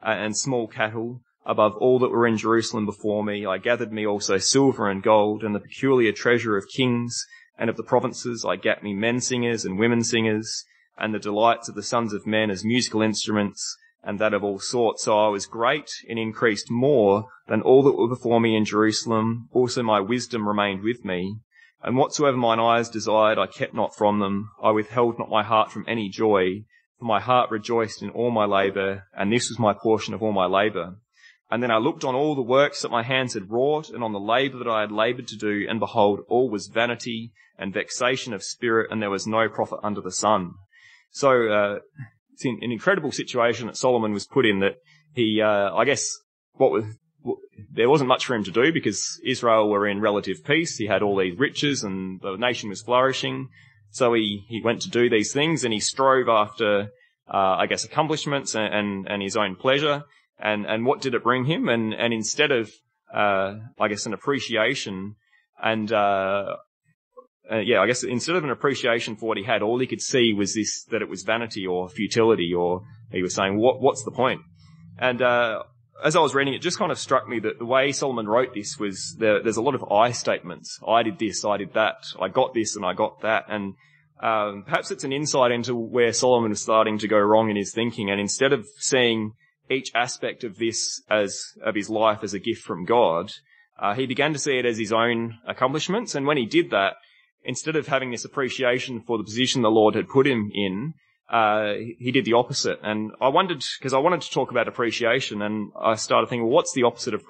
uh, 0.03 0.11
and 0.11 0.37
small 0.37 0.69
cattle 0.69 1.21
above 1.45 1.77
all 1.77 1.99
that 1.99 2.11
were 2.11 2.27
in 2.27 2.37
Jerusalem 2.37 2.87
before 2.87 3.25
me. 3.25 3.45
I 3.45 3.59
gathered 3.59 3.93
me 3.93 4.07
also 4.07 4.39
silver 4.39 4.89
and 4.89 5.03
gold 5.03 5.43
and 5.43 5.55
the 5.55 5.61
peculiar 5.61 6.13
treasure 6.13 6.57
of 6.57 6.69
kings 6.69 7.27
and 7.59 7.71
of 7.71 7.77
the 7.77 7.83
provinces 7.83 8.45
I 8.45 8.57
gat 8.57 8.83
me 8.83 8.95
men 8.95 9.21
singers 9.21 9.65
and 9.65 9.79
women 9.79 10.03
singers, 10.03 10.65
and 10.99 11.15
the 11.15 11.19
delights 11.19 11.69
of 11.69 11.75
the 11.75 11.83
sons 11.83 12.13
of 12.13 12.27
men 12.27 12.51
as 12.51 12.65
musical 12.65 13.03
instruments, 13.03 13.77
and 14.03 14.19
that 14.19 14.35
of 14.35 14.43
all 14.43 14.59
sorts. 14.59 15.05
So 15.05 15.19
I 15.19 15.29
was 15.29 15.47
great 15.47 15.91
and 16.09 16.19
increased 16.19 16.71
more 16.71 17.27
than 17.49 17.63
all 17.63 17.83
that 17.85 17.97
were 17.97 18.09
before 18.09 18.41
me 18.41 18.57
in 18.57 18.65
Jerusalem. 18.65 19.49
Also 19.53 19.83
my 19.83 20.01
wisdom 20.01 20.49
remained 20.49 20.83
with 20.83 21.05
me. 21.05 21.37
And 21.83 21.97
whatsoever 21.97 22.37
mine 22.37 22.61
eyes 22.61 22.89
desired, 22.89 23.39
I 23.39 23.47
kept 23.47 23.75
not 23.75 23.97
from 23.97 24.21
them. 24.21 24.51
I 24.63 24.71
withheld 24.71 25.19
not 25.19 25.31
my 25.31 25.43
heart 25.43 25.73
from 25.73 25.85
any 25.89 26.09
joy, 26.09 26.65
for 26.99 27.05
my 27.05 27.21
heart 27.21 27.51
rejoiced 27.51 28.03
in 28.03 28.11
all 28.11 28.31
my 28.31 28.45
labour, 28.45 29.09
and 29.17 29.33
this 29.33 29.49
was 29.49 29.59
my 29.59 29.73
portion 29.73 30.15
of 30.15 30.23
all 30.23 30.33
my 30.33 30.47
labour. 30.47 30.97
And 31.53 31.63
then 31.63 31.71
I 31.71 31.77
looked 31.77 32.03
on 32.03 32.15
all 32.15 32.35
the 32.35 32.41
works 32.41 32.81
that 32.81 32.91
my 32.91 33.03
hands 33.03 33.35
had 33.35 33.51
wrought, 33.51 33.91
and 33.91 34.03
on 34.03 34.15
the 34.15 34.19
labour 34.19 34.57
that 34.57 34.69
I 34.69 34.81
had 34.81 34.91
laboured 34.91 35.29
to 35.29 35.37
do, 35.37 35.67
and 35.69 35.79
behold, 35.79 36.21
all 36.27 36.49
was 36.49 36.69
vanity 36.69 37.31
and 37.59 37.75
vexation 37.75 38.33
of 38.33 38.43
spirit, 38.43 38.91
and 38.91 39.03
there 39.03 39.11
was 39.11 39.27
no 39.27 39.51
profit 39.51 39.81
under 39.83 40.01
the 40.01 40.13
sun. 40.13 40.55
So 41.11 41.29
uh, 41.53 41.79
it's 42.33 42.47
an 42.47 42.73
incredible 42.73 43.13
situation 43.13 43.67
that 43.67 43.77
Solomon 43.77 44.15
was 44.15 44.27
put 44.27 44.47
in. 44.47 44.61
That 44.61 44.77
he, 45.13 45.43
uh, 45.43 45.75
I 45.75 45.85
guess, 45.85 46.09
what 46.55 46.73
was 46.73 46.87
there 47.71 47.91
wasn't 47.91 48.09
much 48.09 48.25
for 48.25 48.35
him 48.35 48.45
to 48.45 48.51
do 48.51 48.73
because 48.73 49.21
Israel 49.23 49.69
were 49.69 49.87
in 49.87 50.01
relative 50.01 50.43
peace. 50.45 50.79
He 50.79 50.87
had 50.87 51.03
all 51.03 51.19
these 51.19 51.39
riches, 51.39 51.85
and 51.85 52.19
the 52.23 52.37
nation 52.37 52.71
was 52.71 52.81
flourishing. 52.81 53.51
So 53.91 54.15
he 54.15 54.47
he 54.49 54.63
went 54.63 54.81
to 54.83 54.89
do 54.89 55.11
these 55.11 55.35
things, 55.35 55.65
and 55.65 55.75
he 55.75 55.81
strove 55.81 56.31
after, 56.31 56.93
uh, 57.29 57.57
I 57.59 57.67
guess, 57.67 57.85
accomplishments 57.85 58.55
and, 58.55 58.73
and 58.73 59.07
and 59.07 59.23
his 59.23 59.37
own 59.37 59.55
pleasure. 59.57 60.05
And, 60.39 60.67
and 60.67 60.85
what 60.85 61.01
did 61.01 61.15
it 61.15 61.23
bring 61.23 61.45
him? 61.45 61.69
And, 61.69 61.95
and 61.95 62.13
instead 62.13 62.51
of, 62.51 62.71
uh, 63.13 63.55
I 63.79 63.89
guess 63.89 64.07
an 64.07 64.15
appreciation 64.15 65.17
and, 65.63 65.93
uh, 65.93 66.57
uh, 67.51 67.59
yeah, 67.59 67.81
I 67.81 67.87
guess 67.87 68.03
instead 68.03 68.37
of 68.37 68.45
an 68.45 68.51
appreciation 68.51 69.17
for 69.17 69.27
what 69.27 69.37
he 69.37 69.45
had, 69.45 69.63
all 69.63 69.79
he 69.79 69.87
could 69.87 70.01
see 70.01 70.33
was 70.33 70.55
this, 70.55 70.85
that 70.91 71.03
it 71.03 71.09
was 71.09 71.23
vanity 71.23 71.67
or 71.67 71.89
futility 71.89 72.53
or 72.55 72.83
he 73.11 73.23
was 73.23 73.35
saying, 73.35 73.59
what, 73.59 73.81
what's 73.81 74.05
the 74.05 74.11
point? 74.11 74.41
And, 74.99 75.21
uh, 75.23 75.63
as 76.05 76.17
I 76.17 76.21
was 76.21 76.35
reading, 76.35 76.55
it 76.55 76.63
just 76.63 76.79
kind 76.79 76.91
of 76.91 76.99
struck 76.99 77.29
me 77.29 77.39
that 77.41 77.59
the 77.59 77.65
way 77.65 77.93
Solomon 77.93 78.27
wrote 78.27 78.55
this 78.55 78.79
was 78.79 79.15
there, 79.19 79.43
there's 79.43 79.57
a 79.57 79.63
lot 79.63 79.75
of 79.75 79.85
I 79.91 80.11
statements. 80.13 80.81
I 80.87 81.03
did 81.03 81.19
this, 81.19 81.45
I 81.45 81.59
did 81.59 81.75
that, 81.75 81.97
I 82.21 82.29
got 82.29 82.55
this 82.55 82.77
and 82.77 82.85
I 82.85 82.93
got 82.93 83.21
that. 83.23 83.45
And 83.49 83.75
um, 84.21 84.65
perhaps 84.65 84.91
it's 84.91 85.05
an 85.05 85.13
insight 85.13 85.53
into 85.53 85.75
where 85.75 86.13
Solomon 86.13 86.51
was 86.51 86.63
starting 86.63 86.99
to 86.99 87.09
go 87.09 87.19
wrong 87.19 87.51
in 87.51 87.57
his 87.57 87.73
thinking. 87.73 88.11
And 88.11 88.21
instead 88.21 88.53
of 88.53 88.67
seeing 88.79 89.35
each 89.73 89.91
aspect 89.95 90.45
of 90.45 90.59
this 90.59 91.03
as 91.11 91.43
of 91.65 91.75
his 91.75 91.91
life 91.91 92.23
as 92.23 92.35
a 92.35 92.39
gift 92.39 92.63
from 92.63 92.85
God, 92.85 93.33
uh, 93.79 93.95
he 93.95 94.07
began 94.07 94.33
to 94.33 94.39
see 94.39 94.59
it 94.59 94.67
as 94.67 94.79
his 94.79 94.93
own 94.93 95.39
accomplishments. 95.47 96.15
And 96.15 96.27
when 96.27 96.37
he 96.37 96.47
did 96.47 96.71
that, 96.71 96.95
instead 97.45 97.77
of 97.77 97.87
having 97.87 98.11
this 98.11 98.25
appreciation 98.25 99.01
for 99.01 99.19
the 99.19 99.25
position 99.25 99.63
the 99.63 99.71
Lord 99.71 99.95
had 99.95 100.09
put 100.09 100.27
him 100.27 100.51
in, 100.55 100.95
uh, 101.29 101.73
he 101.99 102.13
did 102.13 102.25
the 102.25 102.35
opposite. 102.35 102.79
And 102.83 103.13
I 103.21 103.29
wondered, 103.29 103.65
because 103.79 103.95
I 103.95 103.99
wanted 103.99 104.21
to 104.23 104.31
talk 104.31 104.51
about 104.51 104.69
appreciation, 104.69 105.43
and 105.43 105.73
I 105.81 105.95
started 105.95 106.29
thinking, 106.29 106.45
well, 106.45 106.55
what's 106.55 106.75
the 106.75 106.83
opposite 106.83 107.15
of 107.15 107.23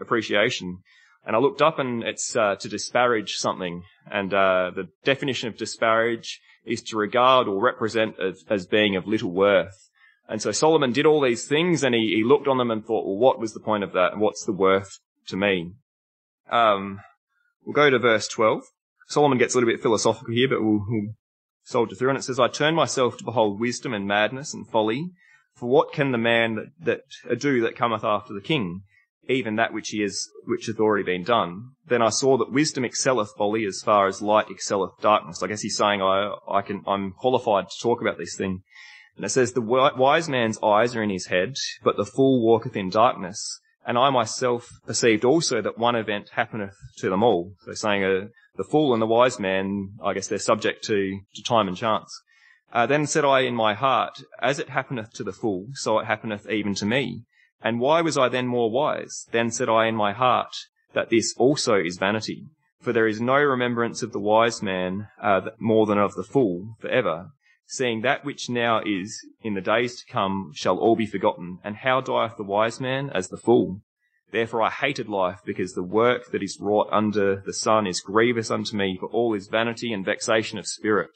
appreciation? 0.00 0.78
And 1.26 1.36
I 1.36 1.38
looked 1.38 1.62
up, 1.62 1.78
and 1.78 2.02
it's 2.02 2.36
uh, 2.36 2.56
to 2.56 2.68
disparage 2.68 3.36
something. 3.36 3.84
And 4.10 4.34
uh, 4.34 4.72
the 4.74 4.88
definition 5.04 5.48
of 5.48 5.56
disparage 5.56 6.40
is 6.66 6.82
to 6.82 6.96
regard 6.96 7.46
or 7.48 7.62
represent 7.62 8.18
as, 8.20 8.44
as 8.50 8.66
being 8.66 8.96
of 8.96 9.06
little 9.06 9.30
worth. 9.30 9.90
And 10.28 10.40
so 10.40 10.52
Solomon 10.52 10.92
did 10.92 11.06
all 11.06 11.20
these 11.20 11.46
things 11.46 11.82
and 11.82 11.94
he, 11.94 12.14
he 12.16 12.24
looked 12.24 12.48
on 12.48 12.58
them 12.58 12.70
and 12.70 12.84
thought, 12.84 13.06
well, 13.06 13.16
what 13.16 13.38
was 13.38 13.52
the 13.52 13.60
point 13.60 13.84
of 13.84 13.92
that? 13.92 14.12
And 14.12 14.20
what's 14.20 14.44
the 14.44 14.52
worth 14.52 14.98
to 15.28 15.36
me? 15.36 15.72
Um, 16.50 17.00
we'll 17.64 17.74
go 17.74 17.90
to 17.90 17.98
verse 17.98 18.26
12. 18.28 18.62
Solomon 19.06 19.38
gets 19.38 19.54
a 19.54 19.58
little 19.58 19.70
bit 19.70 19.82
philosophical 19.82 20.32
here, 20.32 20.48
but 20.48 20.62
we'll, 20.62 20.84
we'll 20.88 21.14
soldier 21.64 21.94
through. 21.94 22.10
And 22.10 22.18
it 22.18 22.22
says, 22.22 22.40
I 22.40 22.48
turn 22.48 22.74
myself 22.74 23.16
to 23.18 23.24
behold 23.24 23.60
wisdom 23.60 23.92
and 23.92 24.06
madness 24.06 24.54
and 24.54 24.66
folly. 24.68 25.10
For 25.54 25.68
what 25.68 25.92
can 25.92 26.12
the 26.12 26.18
man 26.18 26.72
that, 26.80 27.02
that 27.28 27.40
do 27.40 27.60
that 27.62 27.76
cometh 27.76 28.04
after 28.04 28.32
the 28.32 28.40
king? 28.40 28.82
Even 29.28 29.56
that 29.56 29.72
which 29.72 29.90
he 29.90 30.02
is, 30.02 30.28
which 30.44 30.66
hath 30.66 30.80
already 30.80 31.04
been 31.04 31.24
done. 31.24 31.70
Then 31.86 32.02
I 32.02 32.10
saw 32.10 32.36
that 32.38 32.52
wisdom 32.52 32.84
excelleth 32.84 33.30
folly 33.38 33.64
as 33.64 33.80
far 33.82 34.06
as 34.06 34.20
light 34.20 34.46
excelleth 34.50 35.00
darkness. 35.00 35.42
I 35.42 35.46
guess 35.46 35.62
he's 35.62 35.76
saying 35.76 36.02
I, 36.02 36.34
I 36.48 36.60
can, 36.60 36.82
I'm 36.86 37.12
qualified 37.12 37.68
to 37.70 37.82
talk 37.82 38.02
about 38.02 38.18
this 38.18 38.36
thing. 38.36 38.62
And 39.16 39.24
it 39.24 39.28
says, 39.30 39.52
the 39.52 39.60
wise 39.60 40.28
man's 40.28 40.58
eyes 40.62 40.96
are 40.96 41.02
in 41.02 41.10
his 41.10 41.26
head, 41.26 41.56
but 41.82 41.96
the 41.96 42.04
fool 42.04 42.44
walketh 42.44 42.76
in 42.76 42.90
darkness. 42.90 43.60
And 43.86 43.96
I 43.96 44.10
myself 44.10 44.68
perceived 44.86 45.24
also 45.24 45.60
that 45.60 45.78
one 45.78 45.94
event 45.94 46.30
happeneth 46.30 46.76
to 46.98 47.10
them 47.10 47.22
all. 47.22 47.52
So 47.64 47.74
saying 47.74 48.02
uh, 48.02 48.28
the 48.56 48.64
fool 48.64 48.92
and 48.92 49.00
the 49.00 49.06
wise 49.06 49.38
man, 49.38 49.90
I 50.02 50.14
guess 50.14 50.26
they're 50.26 50.38
subject 50.38 50.84
to, 50.84 51.20
to 51.34 51.42
time 51.42 51.68
and 51.68 51.76
chance. 51.76 52.10
Uh, 52.72 52.86
then 52.86 53.06
said 53.06 53.24
I 53.24 53.40
in 53.40 53.54
my 53.54 53.74
heart, 53.74 54.20
as 54.42 54.58
it 54.58 54.70
happeneth 54.70 55.12
to 55.14 55.22
the 55.22 55.32
fool, 55.32 55.68
so 55.74 55.98
it 56.00 56.06
happeneth 56.06 56.48
even 56.50 56.74
to 56.76 56.86
me. 56.86 57.22
And 57.62 57.78
why 57.78 58.00
was 58.00 58.18
I 58.18 58.28
then 58.28 58.48
more 58.48 58.70
wise? 58.70 59.26
Then 59.30 59.50
said 59.50 59.68
I 59.68 59.86
in 59.86 59.94
my 59.94 60.12
heart, 60.12 60.54
that 60.92 61.10
this 61.10 61.34
also 61.36 61.76
is 61.76 61.98
vanity. 61.98 62.46
For 62.80 62.92
there 62.92 63.06
is 63.06 63.20
no 63.20 63.36
remembrance 63.36 64.02
of 64.02 64.12
the 64.12 64.18
wise 64.18 64.60
man 64.60 65.08
uh, 65.22 65.50
more 65.58 65.86
than 65.86 65.98
of 65.98 66.14
the 66.14 66.24
fool 66.24 66.74
for 66.80 66.88
ever 66.88 67.30
seeing 67.66 68.02
that 68.02 68.24
which 68.24 68.48
now 68.48 68.80
is, 68.84 69.26
in 69.42 69.54
the 69.54 69.60
days 69.60 70.00
to 70.00 70.12
come, 70.12 70.52
shall 70.54 70.78
all 70.78 70.96
be 70.96 71.06
forgotten. 71.06 71.58
And 71.64 71.76
how 71.76 72.00
dieth 72.00 72.36
the 72.36 72.44
wise 72.44 72.80
man? 72.80 73.10
As 73.10 73.28
the 73.28 73.36
fool. 73.36 73.80
Therefore 74.32 74.62
I 74.62 74.70
hated 74.70 75.08
life, 75.08 75.40
because 75.44 75.74
the 75.74 75.82
work 75.82 76.32
that 76.32 76.42
is 76.42 76.58
wrought 76.60 76.88
under 76.90 77.42
the 77.46 77.54
sun 77.54 77.86
is 77.86 78.00
grievous 78.00 78.50
unto 78.50 78.76
me, 78.76 78.96
for 78.98 79.08
all 79.08 79.34
is 79.34 79.46
vanity 79.46 79.92
and 79.92 80.04
vexation 80.04 80.58
of 80.58 80.66
spirit. 80.66 81.10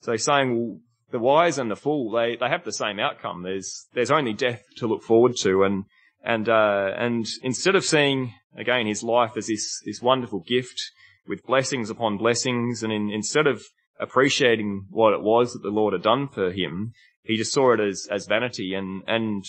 So 0.00 0.16
saying, 0.16 0.56
well, 0.56 0.80
the 1.10 1.18
wise 1.18 1.58
and 1.58 1.70
the 1.70 1.76
fool, 1.76 2.10
they, 2.10 2.36
they 2.36 2.48
have 2.48 2.64
the 2.64 2.72
same 2.72 2.98
outcome. 2.98 3.42
There's, 3.42 3.86
there's 3.92 4.10
only 4.10 4.32
death 4.32 4.62
to 4.78 4.86
look 4.86 5.02
forward 5.02 5.36
to. 5.42 5.62
And, 5.62 5.84
and, 6.24 6.48
uh, 6.48 6.92
and 6.96 7.26
instead 7.42 7.76
of 7.76 7.84
seeing, 7.84 8.34
again, 8.56 8.86
his 8.86 9.02
life 9.02 9.36
as 9.36 9.46
this, 9.46 9.80
this 9.84 10.02
wonderful 10.02 10.40
gift 10.40 10.80
with 11.28 11.44
blessings 11.44 11.90
upon 11.90 12.18
blessings, 12.18 12.82
and 12.82 12.92
in, 12.92 13.10
instead 13.10 13.46
of 13.46 13.62
appreciating 13.98 14.86
what 14.90 15.14
it 15.14 15.22
was 15.22 15.52
that 15.52 15.62
the 15.62 15.68
Lord 15.68 15.92
had 15.92 16.02
done 16.02 16.28
for 16.28 16.50
him, 16.50 16.92
he 17.22 17.36
just 17.36 17.52
saw 17.52 17.72
it 17.72 17.80
as, 17.80 18.06
as 18.10 18.26
vanity. 18.26 18.74
And, 18.74 19.02
and 19.06 19.44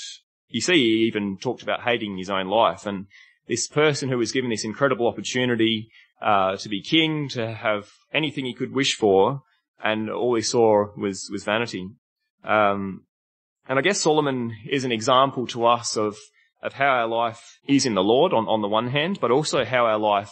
you 0.47 0.61
see, 0.61 0.75
he 0.75 1.07
even 1.07 1.37
talked 1.37 1.63
about 1.63 1.81
hating 1.81 2.17
his 2.17 2.29
own 2.29 2.47
life. 2.47 2.85
And 2.85 3.07
this 3.47 3.67
person 3.67 4.09
who 4.09 4.17
was 4.17 4.31
given 4.31 4.49
this 4.49 4.65
incredible 4.65 5.07
opportunity, 5.07 5.89
uh, 6.21 6.57
to 6.57 6.69
be 6.69 6.81
king, 6.81 7.29
to 7.29 7.53
have 7.53 7.89
anything 8.13 8.45
he 8.45 8.53
could 8.53 8.73
wish 8.73 8.95
for, 8.95 9.41
and 9.83 10.09
all 10.09 10.35
he 10.35 10.41
saw 10.41 10.87
was, 10.97 11.29
was 11.31 11.43
vanity. 11.43 11.89
Um, 12.43 13.05
and 13.69 13.77
I 13.77 13.81
guess 13.81 14.01
Solomon 14.01 14.55
is 14.69 14.83
an 14.83 14.91
example 14.91 15.45
to 15.47 15.65
us 15.65 15.97
of, 15.97 16.17
of 16.61 16.73
how 16.73 16.87
our 16.87 17.07
life 17.07 17.59
is 17.67 17.85
in 17.85 17.93
the 17.93 18.03
Lord 18.03 18.33
on, 18.33 18.47
on 18.47 18.61
the 18.61 18.67
one 18.67 18.89
hand, 18.89 19.19
but 19.19 19.31
also 19.31 19.65
how 19.65 19.85
our 19.85 19.99
life 19.99 20.31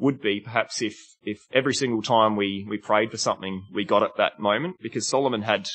would 0.00 0.20
be 0.20 0.40
perhaps 0.40 0.82
if, 0.82 0.96
if 1.22 1.38
every 1.52 1.74
single 1.74 2.02
time 2.02 2.36
we, 2.36 2.66
we 2.68 2.78
prayed 2.78 3.10
for 3.10 3.16
something, 3.16 3.64
we 3.72 3.84
got 3.84 4.02
it 4.02 4.12
that 4.16 4.38
moment, 4.38 4.76
because 4.80 5.08
Solomon 5.08 5.42
had, 5.42 5.68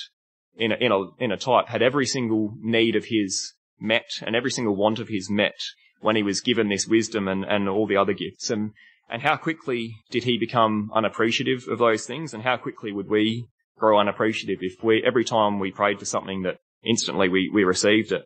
in 0.57 0.71
a, 0.71 0.75
in 0.75 0.91
a, 0.91 1.23
in 1.23 1.31
a 1.31 1.37
type, 1.37 1.67
had 1.67 1.81
every 1.81 2.05
single 2.05 2.53
need 2.59 2.95
of 2.95 3.05
his 3.05 3.53
met 3.79 4.09
and 4.21 4.35
every 4.35 4.51
single 4.51 4.75
want 4.75 4.99
of 4.99 5.09
his 5.09 5.29
met 5.29 5.59
when 6.01 6.15
he 6.15 6.23
was 6.23 6.41
given 6.41 6.69
this 6.69 6.87
wisdom 6.87 7.27
and, 7.27 7.45
and 7.45 7.69
all 7.69 7.87
the 7.87 7.97
other 7.97 8.13
gifts. 8.13 8.49
And, 8.49 8.71
and 9.09 9.21
how 9.21 9.37
quickly 9.37 9.95
did 10.09 10.23
he 10.23 10.37
become 10.37 10.91
unappreciative 10.93 11.67
of 11.69 11.79
those 11.79 12.05
things? 12.05 12.33
And 12.33 12.43
how 12.43 12.57
quickly 12.57 12.91
would 12.91 13.09
we 13.09 13.47
grow 13.77 13.99
unappreciative 13.99 14.59
if 14.61 14.83
we, 14.83 15.03
every 15.05 15.23
time 15.23 15.59
we 15.59 15.71
prayed 15.71 15.99
for 15.99 16.05
something 16.05 16.43
that 16.43 16.57
instantly 16.83 17.29
we, 17.29 17.49
we 17.53 17.63
received 17.63 18.11
it? 18.11 18.23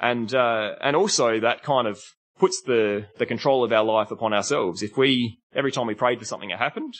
And, 0.00 0.34
uh, 0.34 0.72
and 0.82 0.94
also 0.94 1.40
that 1.40 1.62
kind 1.62 1.86
of 1.86 2.00
puts 2.38 2.62
the, 2.62 3.06
the 3.18 3.26
control 3.26 3.64
of 3.64 3.72
our 3.72 3.84
life 3.84 4.10
upon 4.10 4.32
ourselves. 4.32 4.82
If 4.82 4.96
we, 4.96 5.38
every 5.54 5.72
time 5.72 5.86
we 5.86 5.94
prayed 5.94 6.18
for 6.18 6.24
something 6.24 6.50
that 6.50 6.58
happened, 6.58 6.94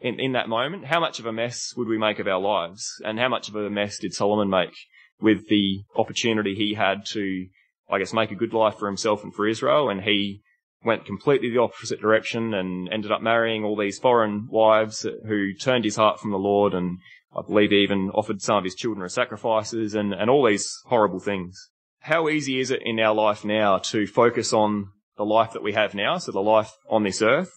in, 0.00 0.20
in 0.20 0.32
that 0.32 0.48
moment, 0.48 0.86
how 0.86 1.00
much 1.00 1.18
of 1.18 1.26
a 1.26 1.32
mess 1.32 1.72
would 1.76 1.88
we 1.88 1.98
make 1.98 2.18
of 2.18 2.28
our 2.28 2.40
lives? 2.40 3.00
And 3.04 3.18
how 3.18 3.28
much 3.28 3.48
of 3.48 3.56
a 3.56 3.70
mess 3.70 3.98
did 3.98 4.12
Solomon 4.12 4.50
make 4.50 4.74
with 5.20 5.48
the 5.48 5.82
opportunity 5.96 6.54
he 6.54 6.74
had 6.74 7.06
to, 7.12 7.46
I 7.90 7.98
guess, 7.98 8.12
make 8.12 8.30
a 8.30 8.36
good 8.36 8.52
life 8.52 8.76
for 8.78 8.86
himself 8.86 9.22
and 9.24 9.34
for 9.34 9.48
Israel? 9.48 9.88
And 9.88 10.02
he 10.02 10.42
went 10.84 11.06
completely 11.06 11.50
the 11.50 11.62
opposite 11.62 12.00
direction 12.00 12.52
and 12.52 12.92
ended 12.92 13.10
up 13.10 13.22
marrying 13.22 13.64
all 13.64 13.76
these 13.76 13.98
foreign 13.98 14.46
wives 14.50 15.06
who 15.26 15.54
turned 15.54 15.84
his 15.84 15.96
heart 15.96 16.20
from 16.20 16.30
the 16.30 16.36
Lord. 16.36 16.74
And 16.74 16.98
I 17.34 17.40
believe 17.46 17.70
he 17.70 17.78
even 17.78 18.10
offered 18.10 18.42
some 18.42 18.58
of 18.58 18.64
his 18.64 18.74
children 18.74 19.04
as 19.04 19.14
sacrifices 19.14 19.94
and, 19.94 20.12
and 20.12 20.28
all 20.28 20.46
these 20.46 20.70
horrible 20.86 21.20
things. 21.20 21.70
How 22.04 22.28
easy 22.28 22.60
is 22.60 22.70
it 22.70 22.82
in 22.84 23.00
our 23.00 23.14
life 23.14 23.46
now 23.46 23.78
to 23.78 24.06
focus 24.06 24.52
on 24.52 24.90
the 25.16 25.24
life 25.24 25.54
that 25.54 25.62
we 25.62 25.72
have 25.72 25.94
now, 25.94 26.18
so 26.18 26.32
the 26.32 26.40
life 26.40 26.70
on 26.90 27.02
this 27.02 27.22
earth, 27.22 27.50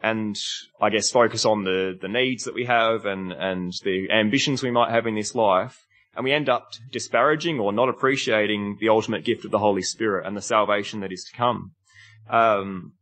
and 0.00 0.36
I 0.80 0.90
guess 0.90 1.10
focus 1.10 1.44
on 1.44 1.64
the, 1.64 1.98
the 2.00 2.06
needs 2.06 2.44
that 2.44 2.54
we 2.54 2.66
have 2.66 3.04
and, 3.04 3.32
and 3.32 3.72
the 3.82 4.06
ambitions 4.12 4.62
we 4.62 4.70
might 4.70 4.92
have 4.92 5.08
in 5.08 5.16
this 5.16 5.34
life. 5.34 5.76
And 6.14 6.22
we 6.22 6.30
end 6.30 6.48
up 6.48 6.68
disparaging 6.92 7.58
or 7.58 7.72
not 7.72 7.88
appreciating 7.88 8.76
the 8.78 8.90
ultimate 8.90 9.24
gift 9.24 9.44
of 9.44 9.50
the 9.50 9.58
Holy 9.58 9.82
Spirit 9.82 10.24
and 10.24 10.36
the 10.36 10.40
salvation 10.40 11.00
that 11.00 11.10
is 11.10 11.24
to 11.24 11.36
come. 11.36 11.72
Um, 12.28 12.92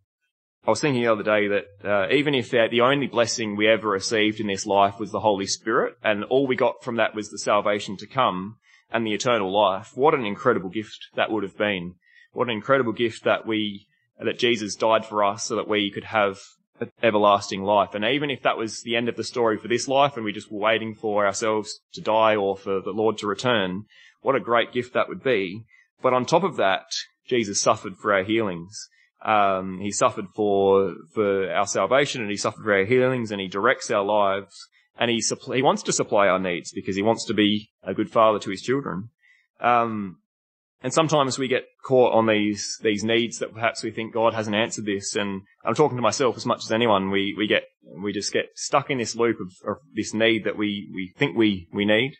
I 0.66 0.70
was 0.70 0.80
thinking 0.80 1.02
the 1.02 1.12
other 1.12 1.22
day 1.22 1.48
that 1.48 1.66
uh, 1.84 2.14
even 2.14 2.34
if 2.34 2.48
the 2.48 2.80
only 2.80 3.08
blessing 3.08 3.56
we 3.56 3.68
ever 3.68 3.90
received 3.90 4.40
in 4.40 4.46
this 4.46 4.64
life 4.64 4.98
was 4.98 5.12
the 5.12 5.20
Holy 5.20 5.46
Spirit, 5.46 5.96
and 6.02 6.24
all 6.24 6.46
we 6.46 6.56
got 6.56 6.82
from 6.82 6.96
that 6.96 7.14
was 7.14 7.28
the 7.28 7.38
salvation 7.38 7.98
to 7.98 8.06
come 8.06 8.56
and 8.90 9.06
the 9.06 9.14
eternal 9.14 9.52
life, 9.52 9.92
what 9.94 10.14
an 10.14 10.24
incredible 10.24 10.70
gift 10.70 11.08
that 11.14 11.30
would 11.30 11.42
have 11.42 11.56
been! 11.56 11.94
What 12.32 12.48
an 12.48 12.54
incredible 12.54 12.92
gift 12.92 13.24
that 13.24 13.46
we 13.46 13.86
that 14.20 14.38
Jesus 14.38 14.74
died 14.74 15.06
for 15.06 15.24
us 15.24 15.44
so 15.44 15.56
that 15.56 15.68
we 15.68 15.90
could 15.90 16.04
have 16.04 16.38
everlasting 17.02 17.62
life. 17.62 17.94
And 17.94 18.04
even 18.04 18.30
if 18.30 18.42
that 18.42 18.56
was 18.56 18.82
the 18.82 18.96
end 18.96 19.08
of 19.08 19.16
the 19.16 19.24
story 19.24 19.56
for 19.56 19.68
this 19.68 19.88
life 19.88 20.16
and 20.16 20.24
we 20.24 20.32
just 20.32 20.50
were 20.50 20.60
waiting 20.60 20.94
for 20.94 21.26
ourselves 21.26 21.80
to 21.94 22.00
die 22.00 22.36
or 22.36 22.56
for 22.56 22.80
the 22.80 22.90
Lord 22.90 23.18
to 23.18 23.26
return, 23.26 23.84
what 24.22 24.36
a 24.36 24.40
great 24.40 24.72
gift 24.72 24.94
that 24.94 25.08
would 25.08 25.22
be. 25.22 25.64
But 26.02 26.14
on 26.14 26.24
top 26.24 26.44
of 26.44 26.56
that, 26.56 26.86
Jesus 27.26 27.60
suffered 27.60 27.96
for 27.96 28.12
our 28.12 28.22
healings. 28.22 28.88
Um, 29.24 29.80
he 29.80 29.90
suffered 29.90 30.28
for, 30.34 30.94
for 31.12 31.50
our 31.52 31.66
salvation 31.66 32.22
and 32.22 32.30
he 32.30 32.36
suffered 32.36 32.62
for 32.62 32.74
our 32.74 32.84
healings 32.84 33.32
and 33.32 33.40
he 33.40 33.48
directs 33.48 33.90
our 33.90 34.04
lives 34.04 34.68
and 34.98 35.10
he, 35.10 35.22
he 35.54 35.62
wants 35.62 35.82
to 35.84 35.92
supply 35.92 36.26
our 36.28 36.38
needs 36.38 36.72
because 36.72 36.96
he 36.96 37.02
wants 37.02 37.24
to 37.26 37.34
be 37.34 37.70
a 37.82 37.94
good 37.94 38.10
father 38.10 38.38
to 38.40 38.50
his 38.50 38.62
children. 38.62 39.10
Um, 39.60 40.18
and 40.82 40.92
sometimes 40.92 41.38
we 41.38 41.48
get 41.48 41.64
caught 41.84 42.14
on 42.14 42.26
these, 42.26 42.78
these 42.82 43.02
needs 43.02 43.38
that 43.38 43.52
perhaps 43.52 43.82
we 43.82 43.90
think 43.90 44.14
God 44.14 44.34
hasn't 44.34 44.54
answered 44.54 44.86
this. 44.86 45.16
And 45.16 45.42
I'm 45.64 45.74
talking 45.74 45.96
to 45.96 46.02
myself 46.02 46.36
as 46.36 46.46
much 46.46 46.64
as 46.64 46.72
anyone. 46.72 47.10
We, 47.10 47.34
we 47.36 47.48
get, 47.48 47.64
we 47.82 48.12
just 48.12 48.32
get 48.32 48.50
stuck 48.54 48.90
in 48.90 48.98
this 48.98 49.16
loop 49.16 49.38
of, 49.40 49.52
of 49.68 49.78
this 49.92 50.14
need 50.14 50.44
that 50.44 50.56
we, 50.56 50.88
we 50.94 51.12
think 51.16 51.36
we, 51.36 51.68
we 51.72 51.84
need. 51.84 52.14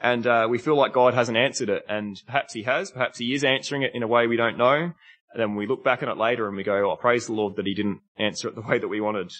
And, 0.00 0.26
uh, 0.26 0.46
we 0.48 0.58
feel 0.58 0.76
like 0.76 0.92
God 0.94 1.12
hasn't 1.12 1.36
answered 1.36 1.68
it. 1.68 1.84
And 1.88 2.16
perhaps 2.26 2.54
he 2.54 2.62
has. 2.62 2.90
Perhaps 2.90 3.18
he 3.18 3.34
is 3.34 3.44
answering 3.44 3.82
it 3.82 3.94
in 3.94 4.02
a 4.02 4.08
way 4.08 4.26
we 4.26 4.36
don't 4.36 4.56
know. 4.56 4.92
And 5.32 5.42
then 5.42 5.54
we 5.54 5.66
look 5.66 5.84
back 5.84 6.02
on 6.02 6.08
it 6.08 6.16
later 6.16 6.46
and 6.48 6.56
we 6.56 6.62
go, 6.62 6.90
oh, 6.90 6.96
praise 6.96 7.26
the 7.26 7.34
Lord 7.34 7.56
that 7.56 7.66
he 7.66 7.74
didn't 7.74 8.00
answer 8.16 8.48
it 8.48 8.54
the 8.54 8.62
way 8.62 8.78
that 8.78 8.88
we 8.88 9.02
wanted. 9.02 9.32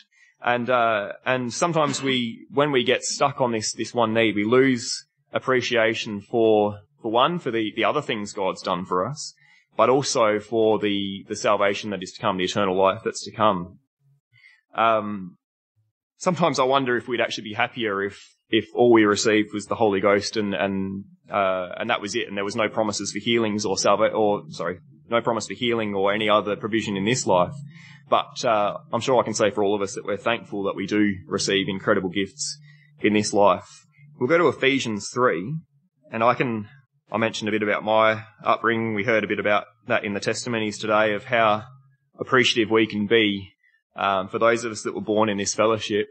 And, 0.45 0.71
uh, 0.71 1.13
and 1.27 1.53
sometimes 1.53 2.03
we, 2.03 2.47
when 2.51 2.71
we 2.71 2.85
get 2.85 3.03
stuck 3.03 3.41
on 3.41 3.53
this, 3.53 3.73
this 3.73 3.93
one 3.93 4.15
need, 4.15 4.37
we 4.37 4.45
lose 4.45 5.05
appreciation 5.33 6.21
for 6.21 6.81
for 7.01 7.11
one, 7.11 7.39
for 7.39 7.51
the, 7.51 7.73
the 7.77 7.85
other 7.85 8.03
things 8.03 8.33
God's 8.33 8.63
done 8.63 8.85
for 8.85 9.07
us, 9.07 9.35
but 9.77 9.89
also 9.89 10.41
for 10.41 10.79
the, 10.79 11.25
the 11.29 11.37
salvation 11.37 11.91
that 11.91 12.03
is 12.03 12.13
to 12.13 12.21
come, 12.21 12.37
the 12.37 12.45
eternal 12.45 12.77
life 12.77 13.03
that's 13.05 13.25
to 13.25 13.31
come. 13.31 13.79
Um, 14.75 15.37
sometimes 16.17 16.59
I 16.59 16.65
wonder 16.65 16.97
if 16.97 17.09
we'd 17.09 17.21
actually 17.21 17.45
be 17.45 17.55
happier 17.55 18.03
if, 18.03 18.21
if 18.51 18.67
all 18.75 18.93
we 18.93 19.05
received 19.05 19.51
was 19.53 19.67
the 19.67 19.75
Holy 19.77 20.01
Ghost 20.01 20.37
and, 20.37 20.55
and, 20.55 21.05
uh, 21.31 21.69
and 21.77 21.91
that 21.91 22.01
was 22.01 22.15
it, 22.15 22.29
and 22.29 22.37
there 22.37 22.45
was 22.45 22.57
no 22.57 22.69
promises 22.69 23.13
for 23.13 23.21
healings 23.21 23.65
or 23.65 23.79
salva, 23.79 24.09
or, 24.09 24.43
sorry, 24.51 24.81
no 25.09 25.21
promise 25.21 25.47
for 25.47 25.55
healing 25.55 25.95
or 25.95 26.13
any 26.13 26.29
other 26.29 26.57
provision 26.57 26.97
in 26.97 27.05
this 27.05 27.27
life. 27.27 27.55
But, 28.09 28.45
uh, 28.45 28.79
I'm 28.93 29.01
sure 29.01 29.21
I 29.21 29.25
can 29.25 29.35
say 29.35 29.51
for 29.51 29.63
all 29.63 29.75
of 29.75 29.83
us 29.83 29.95
that 29.95 30.05
we're 30.05 30.17
thankful 30.17 30.63
that 30.65 30.77
we 30.77 30.87
do 30.87 31.15
receive 31.27 31.69
incredible 31.69 32.09
gifts 32.09 32.59
in 33.01 33.13
this 33.13 33.33
life. 33.33 33.69
We'll 34.19 34.29
go 34.29 34.39
to 34.39 34.49
Ephesians 34.49 35.11
3, 35.13 35.55
and 36.11 36.25
I 36.25 36.35
can 36.35 36.69
I 37.11 37.17
mentioned 37.17 37.49
a 37.49 37.53
bit 37.53 37.63
about 37.63 37.85
my 37.85 38.25
upbringing. 38.45 38.95
We 38.95 39.05
heard 39.05 39.25
a 39.25 39.29
bit 39.29 39.39
about 39.39 39.65
that 39.87 40.05
in 40.05 40.13
the 40.13 40.21
testimonies 40.21 40.79
today 40.79 41.15
of 41.15 41.25
how 41.25 41.65
appreciative 42.19 42.71
we 42.71 42.87
can 42.87 43.07
be 43.07 43.51
um, 43.97 44.29
for 44.29 44.39
those 44.39 44.65
of 44.65 44.73
us 44.73 44.83
that 44.83 44.95
were 44.95 45.01
born 45.01 45.31
in 45.31 45.39
this 45.39 45.55
fellowship 45.55 46.09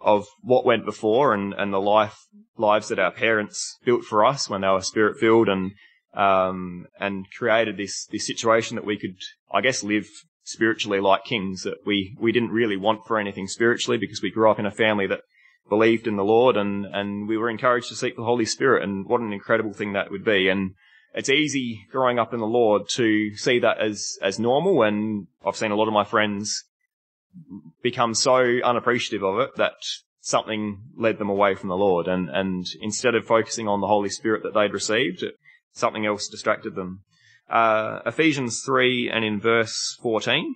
of 0.00 0.26
what 0.42 0.66
went 0.66 0.84
before 0.84 1.32
and, 1.32 1.54
and 1.54 1.72
the 1.72 1.80
life 1.80 2.18
lives 2.58 2.88
that 2.88 2.98
our 2.98 3.10
parents 3.10 3.78
built 3.86 4.04
for 4.04 4.24
us 4.24 4.50
when 4.50 4.60
they 4.60 4.68
were 4.68 4.82
spirit 4.82 5.18
filled 5.18 5.48
and 5.48 5.72
um, 6.12 6.86
and 7.00 7.26
created 7.36 7.76
this 7.76 8.06
this 8.06 8.26
situation 8.26 8.76
that 8.76 8.84
we 8.84 8.98
could, 8.98 9.16
I 9.50 9.62
guess, 9.62 9.82
live 9.82 10.06
spiritually 10.44 11.00
like 11.00 11.24
kings. 11.24 11.62
That 11.62 11.78
we 11.84 12.16
we 12.20 12.32
didn't 12.32 12.50
really 12.50 12.76
want 12.76 13.06
for 13.06 13.18
anything 13.18 13.48
spiritually 13.48 13.98
because 13.98 14.22
we 14.22 14.30
grew 14.30 14.50
up 14.50 14.58
in 14.58 14.66
a 14.66 14.70
family 14.70 15.06
that 15.08 15.22
believed 15.68 16.06
in 16.06 16.16
the 16.16 16.24
Lord 16.24 16.56
and, 16.56 16.84
and 16.86 17.26
we 17.28 17.36
were 17.36 17.50
encouraged 17.50 17.88
to 17.88 17.94
seek 17.94 18.16
the 18.16 18.24
Holy 18.24 18.44
Spirit 18.44 18.82
and 18.82 19.06
what 19.06 19.20
an 19.20 19.32
incredible 19.32 19.72
thing 19.72 19.94
that 19.94 20.10
would 20.10 20.24
be. 20.24 20.48
And 20.48 20.74
it's 21.14 21.30
easy 21.30 21.86
growing 21.90 22.18
up 22.18 22.34
in 22.34 22.40
the 22.40 22.46
Lord 22.46 22.82
to 22.90 23.34
see 23.36 23.58
that 23.60 23.80
as, 23.80 24.18
as 24.20 24.38
normal 24.38 24.82
and 24.82 25.26
I've 25.46 25.56
seen 25.56 25.70
a 25.70 25.76
lot 25.76 25.88
of 25.88 25.94
my 25.94 26.04
friends 26.04 26.64
become 27.82 28.14
so 28.14 28.58
unappreciative 28.64 29.24
of 29.24 29.40
it 29.40 29.50
that 29.56 29.74
something 30.20 30.82
led 30.96 31.18
them 31.18 31.30
away 31.30 31.54
from 31.54 31.68
the 31.68 31.76
Lord 31.76 32.08
and, 32.08 32.28
and 32.28 32.66
instead 32.80 33.14
of 33.14 33.26
focusing 33.26 33.68
on 33.68 33.80
the 33.80 33.86
Holy 33.86 34.08
Spirit 34.08 34.42
that 34.42 34.54
they'd 34.54 34.72
received, 34.72 35.24
something 35.72 36.06
else 36.06 36.28
distracted 36.28 36.74
them. 36.74 37.02
Uh, 37.48 38.00
Ephesians 38.06 38.62
3 38.64 39.10
and 39.10 39.24
in 39.24 39.38
verse 39.38 39.98
14, 40.02 40.54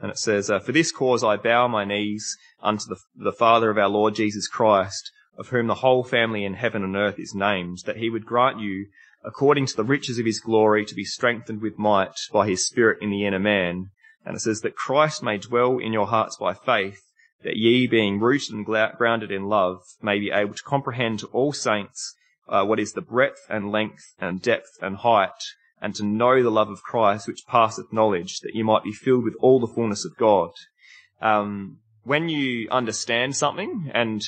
and 0.00 0.10
it 0.10 0.18
says, 0.18 0.50
uh, 0.50 0.58
For 0.58 0.72
this 0.72 0.92
cause 0.92 1.24
I 1.24 1.36
bow 1.36 1.68
my 1.68 1.84
knees 1.84 2.36
unto 2.62 2.84
the, 2.86 2.98
the 3.16 3.32
Father 3.32 3.70
of 3.70 3.78
our 3.78 3.88
Lord 3.88 4.14
Jesus 4.14 4.46
Christ, 4.46 5.10
of 5.36 5.48
whom 5.48 5.66
the 5.66 5.76
whole 5.76 6.04
family 6.04 6.44
in 6.44 6.54
heaven 6.54 6.84
and 6.84 6.96
earth 6.96 7.18
is 7.18 7.34
named, 7.34 7.78
that 7.86 7.96
he 7.96 8.10
would 8.10 8.26
grant 8.26 8.60
you, 8.60 8.86
according 9.24 9.66
to 9.66 9.76
the 9.76 9.84
riches 9.84 10.18
of 10.18 10.26
his 10.26 10.40
glory, 10.40 10.84
to 10.84 10.94
be 10.94 11.04
strengthened 11.04 11.60
with 11.60 11.78
might 11.78 12.14
by 12.32 12.46
his 12.46 12.66
Spirit 12.66 12.98
in 13.00 13.10
the 13.10 13.24
inner 13.24 13.38
man. 13.38 13.90
And 14.24 14.36
it 14.36 14.40
says 14.40 14.60
that 14.60 14.76
Christ 14.76 15.22
may 15.22 15.38
dwell 15.38 15.78
in 15.78 15.92
your 15.92 16.06
hearts 16.06 16.36
by 16.36 16.54
faith, 16.54 17.00
that 17.42 17.56
ye, 17.56 17.86
being 17.86 18.20
rooted 18.20 18.54
and 18.54 18.66
grounded 18.66 19.30
in 19.30 19.44
love, 19.44 19.80
may 20.02 20.18
be 20.18 20.30
able 20.30 20.54
to 20.54 20.62
comprehend 20.62 21.20
to 21.20 21.26
all 21.28 21.52
saints 21.52 22.14
uh, 22.48 22.64
what 22.64 22.80
is 22.80 22.92
the 22.92 23.00
breadth 23.00 23.46
and 23.48 23.70
length 23.70 24.14
and 24.18 24.42
depth 24.42 24.78
and 24.82 24.96
height, 24.98 25.30
and 25.80 25.94
to 25.94 26.04
know 26.04 26.42
the 26.42 26.50
love 26.50 26.70
of 26.70 26.82
Christ 26.82 27.26
which 27.26 27.46
passeth 27.46 27.92
knowledge, 27.92 28.40
that 28.40 28.54
you 28.54 28.64
might 28.64 28.84
be 28.84 28.92
filled 28.92 29.24
with 29.24 29.34
all 29.40 29.60
the 29.60 29.72
fullness 29.72 30.04
of 30.04 30.16
God. 30.16 30.50
Um, 31.20 31.78
when 32.04 32.28
you 32.28 32.68
understand 32.70 33.36
something, 33.36 33.90
and 33.94 34.22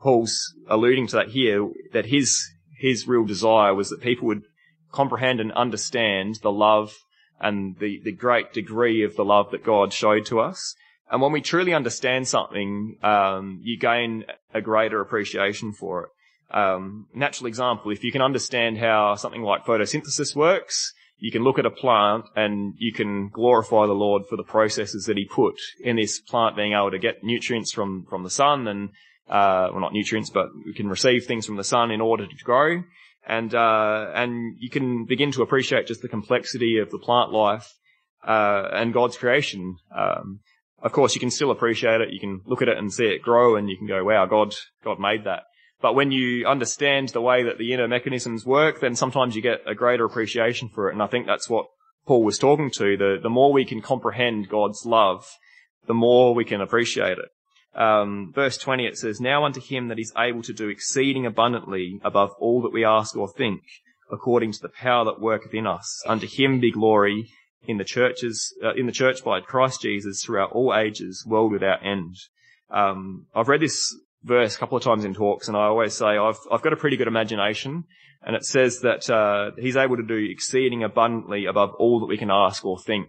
Paul's 0.00 0.54
alluding 0.68 1.08
to 1.08 1.16
that 1.16 1.28
here, 1.28 1.68
that 1.92 2.06
his 2.06 2.50
his 2.78 3.08
real 3.08 3.24
desire 3.24 3.74
was 3.74 3.88
that 3.90 4.02
people 4.02 4.26
would 4.26 4.44
comprehend 4.92 5.40
and 5.40 5.52
understand 5.52 6.38
the 6.42 6.52
love 6.52 6.92
and 7.40 7.78
the, 7.78 8.00
the 8.04 8.12
great 8.12 8.52
degree 8.52 9.02
of 9.02 9.16
the 9.16 9.24
love 9.24 9.50
that 9.50 9.64
God 9.64 9.92
showed 9.92 10.26
to 10.26 10.40
us. 10.40 10.74
And 11.10 11.22
when 11.22 11.32
we 11.32 11.40
truly 11.40 11.72
understand 11.72 12.28
something, 12.28 12.98
um, 13.02 13.60
you 13.62 13.78
gain 13.78 14.24
a 14.52 14.60
greater 14.60 15.00
appreciation 15.00 15.72
for 15.72 16.04
it 16.04 16.10
um, 16.50 17.06
natural 17.14 17.48
example, 17.48 17.90
if 17.90 18.04
you 18.04 18.12
can 18.12 18.22
understand 18.22 18.78
how 18.78 19.14
something 19.16 19.42
like 19.42 19.64
photosynthesis 19.64 20.34
works, 20.34 20.92
you 21.18 21.32
can 21.32 21.42
look 21.42 21.58
at 21.58 21.66
a 21.66 21.70
plant 21.70 22.26
and 22.36 22.74
you 22.78 22.92
can 22.92 23.28
glorify 23.28 23.86
the 23.86 23.92
Lord 23.92 24.26
for 24.28 24.36
the 24.36 24.44
processes 24.44 25.06
that 25.06 25.16
He 25.16 25.24
put 25.24 25.54
in 25.80 25.96
this 25.96 26.20
plant 26.20 26.56
being 26.56 26.72
able 26.72 26.90
to 26.90 26.98
get 26.98 27.24
nutrients 27.24 27.72
from, 27.72 28.04
from 28.08 28.22
the 28.22 28.30
sun 28.30 28.68
and, 28.68 28.90
uh, 29.28 29.68
well 29.72 29.80
not 29.80 29.92
nutrients, 29.92 30.30
but 30.30 30.48
we 30.64 30.74
can 30.74 30.88
receive 30.88 31.24
things 31.24 31.46
from 31.46 31.56
the 31.56 31.64
sun 31.64 31.90
in 31.90 32.00
order 32.00 32.26
to 32.26 32.44
grow. 32.44 32.82
And, 33.26 33.52
uh, 33.54 34.12
and 34.14 34.56
you 34.60 34.70
can 34.70 35.04
begin 35.04 35.32
to 35.32 35.42
appreciate 35.42 35.88
just 35.88 36.02
the 36.02 36.08
complexity 36.08 36.78
of 36.78 36.90
the 36.90 36.98
plant 36.98 37.32
life, 37.32 37.72
uh, 38.26 38.68
and 38.72 38.92
God's 38.92 39.16
creation. 39.16 39.78
Um, 39.94 40.40
of 40.82 40.92
course, 40.92 41.14
you 41.14 41.20
can 41.20 41.30
still 41.30 41.50
appreciate 41.50 42.00
it. 42.00 42.12
You 42.12 42.20
can 42.20 42.42
look 42.46 42.62
at 42.62 42.68
it 42.68 42.76
and 42.76 42.92
see 42.92 43.06
it 43.06 43.22
grow 43.22 43.56
and 43.56 43.68
you 43.68 43.76
can 43.76 43.86
go, 43.86 44.04
wow, 44.04 44.26
God, 44.26 44.54
God 44.84 45.00
made 45.00 45.24
that. 45.24 45.44
But 45.80 45.94
when 45.94 46.10
you 46.10 46.46
understand 46.46 47.10
the 47.10 47.20
way 47.20 47.42
that 47.42 47.58
the 47.58 47.72
inner 47.72 47.88
mechanisms 47.88 48.46
work, 48.46 48.80
then 48.80 48.96
sometimes 48.96 49.36
you 49.36 49.42
get 49.42 49.60
a 49.66 49.74
greater 49.74 50.04
appreciation 50.04 50.68
for 50.68 50.88
it. 50.88 50.94
And 50.94 51.02
I 51.02 51.06
think 51.06 51.26
that's 51.26 51.50
what 51.50 51.66
Paul 52.06 52.24
was 52.24 52.38
talking 52.38 52.70
to. 52.72 52.96
The, 52.96 53.18
the 53.22 53.30
more 53.30 53.52
we 53.52 53.66
can 53.66 53.82
comprehend 53.82 54.48
God's 54.48 54.86
love, 54.86 55.28
the 55.86 55.94
more 55.94 56.34
we 56.34 56.44
can 56.44 56.60
appreciate 56.60 57.18
it. 57.18 57.28
Um, 57.78 58.32
verse 58.34 58.56
20, 58.56 58.86
it 58.86 58.96
says, 58.96 59.20
Now 59.20 59.44
unto 59.44 59.60
him 59.60 59.88
that 59.88 59.98
is 59.98 60.12
able 60.16 60.42
to 60.42 60.54
do 60.54 60.68
exceeding 60.68 61.26
abundantly 61.26 62.00
above 62.02 62.30
all 62.40 62.62
that 62.62 62.72
we 62.72 62.84
ask 62.84 63.14
or 63.14 63.28
think, 63.28 63.60
according 64.10 64.52
to 64.52 64.60
the 64.62 64.70
power 64.70 65.04
that 65.04 65.20
worketh 65.20 65.52
in 65.52 65.66
us. 65.66 66.02
Unto 66.06 66.26
him 66.26 66.58
be 66.58 66.70
glory 66.70 67.28
in 67.68 67.76
the 67.76 67.84
churches, 67.84 68.54
uh, 68.64 68.72
in 68.74 68.86
the 68.86 68.92
church 68.92 69.22
by 69.22 69.40
Christ 69.40 69.82
Jesus 69.82 70.24
throughout 70.24 70.52
all 70.52 70.74
ages, 70.74 71.24
world 71.26 71.52
without 71.52 71.84
end. 71.84 72.16
Um, 72.70 73.26
I've 73.34 73.48
read 73.48 73.60
this 73.60 73.94
verse 74.22 74.56
a 74.56 74.58
couple 74.58 74.76
of 74.76 74.84
times 74.84 75.04
in 75.04 75.14
talks, 75.14 75.48
and 75.48 75.56
I 75.56 75.64
always 75.64 75.94
say 75.94 76.16
I've 76.16 76.38
I've 76.50 76.62
got 76.62 76.72
a 76.72 76.76
pretty 76.76 76.96
good 76.96 77.08
imagination, 77.08 77.84
and 78.22 78.36
it 78.36 78.44
says 78.44 78.80
that 78.80 79.08
uh, 79.10 79.52
He's 79.58 79.76
able 79.76 79.96
to 79.96 80.02
do 80.02 80.16
exceeding 80.16 80.82
abundantly 80.82 81.46
above 81.46 81.74
all 81.78 82.00
that 82.00 82.06
we 82.06 82.18
can 82.18 82.30
ask 82.30 82.64
or 82.64 82.78
think. 82.78 83.08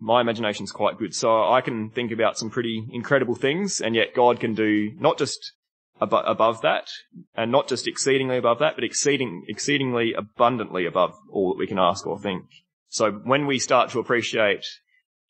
My 0.00 0.20
imagination's 0.20 0.72
quite 0.72 0.98
good, 0.98 1.14
so 1.14 1.50
I 1.50 1.60
can 1.60 1.90
think 1.90 2.10
about 2.10 2.36
some 2.36 2.50
pretty 2.50 2.88
incredible 2.92 3.36
things, 3.36 3.80
and 3.80 3.94
yet 3.94 4.14
God 4.14 4.40
can 4.40 4.54
do 4.54 4.90
not 4.98 5.16
just 5.18 5.52
ab- 6.00 6.12
above 6.12 6.62
that, 6.62 6.88
and 7.34 7.52
not 7.52 7.68
just 7.68 7.86
exceedingly 7.86 8.36
above 8.36 8.58
that, 8.58 8.74
but 8.74 8.84
exceeding 8.84 9.44
exceedingly 9.48 10.12
abundantly 10.12 10.86
above 10.86 11.14
all 11.30 11.52
that 11.52 11.58
we 11.58 11.66
can 11.66 11.78
ask 11.78 12.06
or 12.06 12.18
think. 12.18 12.44
So 12.88 13.12
when 13.12 13.46
we 13.46 13.58
start 13.58 13.90
to 13.90 14.00
appreciate 14.00 14.66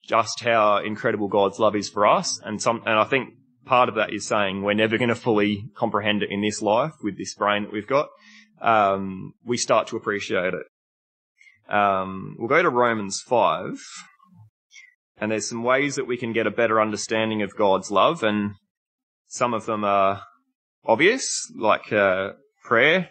just 0.03 0.41
how 0.41 0.79
incredible 0.79 1.29
God's 1.29 1.59
love 1.59 1.77
is 1.77 1.89
for 1.89 2.07
us, 2.07 2.41
and 2.43 2.61
some, 2.61 2.83
and 2.87 2.99
I 2.99 3.05
think 3.05 3.35
part 3.65 3.89
of 3.89 3.95
that 3.97 4.13
is 4.13 4.27
saying 4.27 4.63
we're 4.63 4.75
never 4.75 4.99
going 4.99 5.09
to 5.09 5.15
fully 5.15 5.69
comprehend 5.77 6.23
it 6.23 6.31
in 6.31 6.41
this 6.41 6.63
life 6.63 6.93
with 7.03 7.17
this 7.17 7.35
brain 7.35 7.63
that 7.65 7.73
we've 7.73 7.87
got. 7.87 8.09
Um, 8.61 9.35
we 9.45 9.57
start 9.57 9.89
to 9.89 9.97
appreciate 9.97 10.55
it. 10.55 10.67
Um, 11.73 12.37
we'll 12.39 12.49
go 12.49 12.63
to 12.63 12.69
Romans 12.69 13.23
5, 13.27 13.79
and 15.19 15.31
there's 15.31 15.49
some 15.49 15.63
ways 15.63 15.97
that 15.97 16.07
we 16.07 16.17
can 16.17 16.33
get 16.33 16.47
a 16.47 16.51
better 16.51 16.81
understanding 16.81 17.43
of 17.43 17.57
God's 17.57 17.91
love, 17.91 18.23
and 18.23 18.55
some 19.27 19.55
of 19.55 19.67
them 19.67 19.85
are 19.85 20.23
obvious, 20.85 21.51
like 21.57 21.93
uh, 21.93 22.33
prayer 22.65 23.11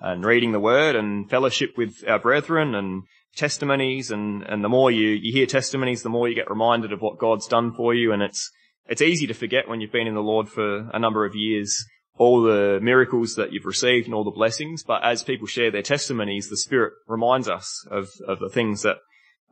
and 0.00 0.24
reading 0.24 0.52
the 0.52 0.60
Word 0.60 0.96
and 0.96 1.28
fellowship 1.28 1.76
with 1.76 2.04
our 2.06 2.18
brethren 2.18 2.74
and 2.74 3.02
testimonies. 3.36 4.10
And, 4.10 4.42
and 4.44 4.62
the 4.62 4.68
more 4.68 4.90
you, 4.90 5.10
you 5.10 5.32
hear 5.32 5.46
testimonies, 5.46 6.02
the 6.02 6.08
more 6.08 6.28
you 6.28 6.34
get 6.34 6.50
reminded 6.50 6.92
of 6.92 7.00
what 7.00 7.18
God's 7.18 7.46
done 7.46 7.72
for 7.74 7.94
you, 7.94 8.12
and 8.12 8.22
it's 8.22 8.50
it's 8.88 9.02
easy 9.02 9.26
to 9.26 9.34
forget 9.34 9.68
when 9.68 9.80
you've 9.80 9.92
been 9.92 10.06
in 10.06 10.14
the 10.14 10.20
Lord 10.20 10.48
for 10.48 10.88
a 10.92 10.98
number 10.98 11.24
of 11.24 11.34
years 11.34 11.84
all 12.18 12.42
the 12.42 12.80
miracles 12.82 13.36
that 13.36 13.52
you've 13.52 13.64
received 13.64 14.06
and 14.06 14.14
all 14.14 14.24
the 14.24 14.30
blessings. 14.30 14.82
But 14.82 15.04
as 15.04 15.22
people 15.22 15.46
share 15.46 15.70
their 15.70 15.82
testimonies, 15.82 16.48
the 16.48 16.56
Spirit 16.56 16.92
reminds 17.06 17.48
us 17.48 17.86
of, 17.90 18.08
of 18.26 18.40
the 18.40 18.48
things 18.48 18.82
that 18.82 18.96